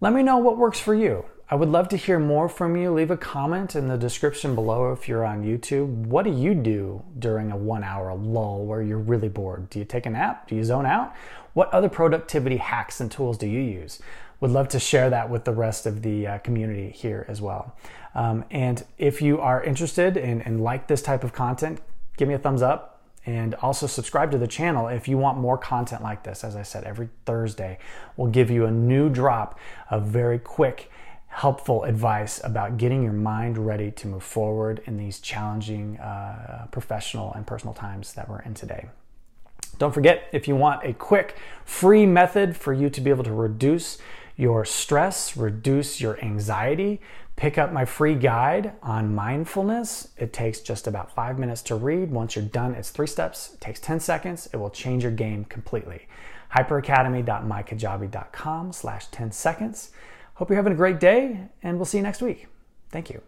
Let 0.00 0.12
me 0.12 0.22
know 0.22 0.38
what 0.38 0.58
works 0.58 0.80
for 0.80 0.94
you. 0.94 1.24
I 1.52 1.54
would 1.54 1.68
love 1.68 1.88
to 1.90 1.98
hear 1.98 2.18
more 2.18 2.48
from 2.48 2.76
you. 2.76 2.92
Leave 2.92 3.10
a 3.10 3.16
comment 3.16 3.76
in 3.76 3.86
the 3.86 3.98
description 3.98 4.54
below 4.54 4.90
if 4.92 5.06
you're 5.06 5.24
on 5.24 5.44
YouTube. 5.44 6.06
What 6.06 6.24
do 6.24 6.32
you 6.32 6.54
do 6.54 7.04
during 7.18 7.52
a 7.52 7.56
one 7.56 7.84
hour 7.84 8.14
lull 8.14 8.64
where 8.64 8.80
you're 8.80 8.98
really 8.98 9.28
bored? 9.28 9.68
Do 9.68 9.78
you 9.78 9.84
take 9.84 10.06
a 10.06 10.10
nap? 10.10 10.48
Do 10.48 10.56
you 10.56 10.64
zone 10.64 10.86
out? 10.86 11.14
What 11.52 11.70
other 11.72 11.90
productivity 11.90 12.56
hacks 12.56 13.00
and 13.00 13.12
tools 13.12 13.36
do 13.36 13.46
you 13.46 13.60
use? 13.60 14.00
Would 14.40 14.50
love 14.50 14.68
to 14.68 14.80
share 14.80 15.10
that 15.10 15.28
with 15.28 15.44
the 15.44 15.52
rest 15.52 15.84
of 15.84 16.00
the 16.00 16.26
uh, 16.26 16.38
community 16.38 16.88
here 16.88 17.26
as 17.28 17.42
well. 17.42 17.76
Um, 18.14 18.44
and 18.50 18.82
if 18.96 19.20
you 19.20 19.38
are 19.38 19.62
interested 19.62 20.16
and, 20.16 20.44
and 20.46 20.64
like 20.64 20.88
this 20.88 21.02
type 21.02 21.22
of 21.22 21.32
content, 21.32 21.80
give 22.16 22.28
me 22.28 22.34
a 22.34 22.38
thumbs 22.38 22.62
up 22.62 22.91
and 23.24 23.54
also 23.56 23.86
subscribe 23.86 24.30
to 24.32 24.38
the 24.38 24.46
channel 24.46 24.88
if 24.88 25.06
you 25.06 25.16
want 25.16 25.38
more 25.38 25.56
content 25.56 26.02
like 26.02 26.24
this. 26.24 26.42
As 26.44 26.56
I 26.56 26.62
said, 26.62 26.84
every 26.84 27.08
Thursday 27.24 27.78
we'll 28.16 28.30
give 28.30 28.50
you 28.50 28.66
a 28.66 28.70
new 28.70 29.08
drop 29.08 29.58
of 29.90 30.06
very 30.06 30.38
quick, 30.38 30.90
helpful 31.28 31.84
advice 31.84 32.40
about 32.42 32.76
getting 32.76 33.02
your 33.02 33.12
mind 33.12 33.58
ready 33.58 33.90
to 33.92 34.06
move 34.06 34.22
forward 34.22 34.82
in 34.86 34.96
these 34.96 35.20
challenging 35.20 35.98
uh, 35.98 36.66
professional 36.70 37.32
and 37.34 37.46
personal 37.46 37.74
times 37.74 38.12
that 38.14 38.28
we're 38.28 38.42
in 38.42 38.54
today. 38.54 38.88
Don't 39.78 39.94
forget, 39.94 40.28
if 40.32 40.46
you 40.46 40.54
want 40.54 40.84
a 40.84 40.92
quick, 40.92 41.36
free 41.64 42.06
method 42.06 42.56
for 42.56 42.72
you 42.72 42.90
to 42.90 43.00
be 43.00 43.10
able 43.10 43.24
to 43.24 43.32
reduce 43.32 43.98
your 44.36 44.64
stress, 44.64 45.36
reduce 45.36 46.00
your 46.00 46.18
anxiety, 46.20 47.00
Pick 47.42 47.58
up 47.58 47.72
my 47.72 47.84
free 47.84 48.14
guide 48.14 48.74
on 48.84 49.16
mindfulness. 49.16 50.06
It 50.16 50.32
takes 50.32 50.60
just 50.60 50.86
about 50.86 51.12
five 51.12 51.40
minutes 51.40 51.60
to 51.62 51.74
read. 51.74 52.12
Once 52.12 52.36
you're 52.36 52.44
done, 52.44 52.76
it's 52.76 52.90
three 52.90 53.08
steps. 53.08 53.54
It 53.54 53.60
takes 53.60 53.80
10 53.80 53.98
seconds. 53.98 54.48
It 54.52 54.58
will 54.58 54.70
change 54.70 55.02
your 55.02 55.10
game 55.10 55.44
completely. 55.46 56.06
hyperacademy.mykajabi.com 56.54 58.72
slash 58.72 59.08
10 59.08 59.32
seconds. 59.32 59.90
Hope 60.34 60.50
you're 60.50 60.56
having 60.56 60.72
a 60.72 60.76
great 60.76 61.00
day, 61.00 61.48
and 61.64 61.78
we'll 61.78 61.84
see 61.84 61.98
you 61.98 62.04
next 62.04 62.22
week. 62.22 62.46
Thank 62.90 63.10
you. 63.10 63.20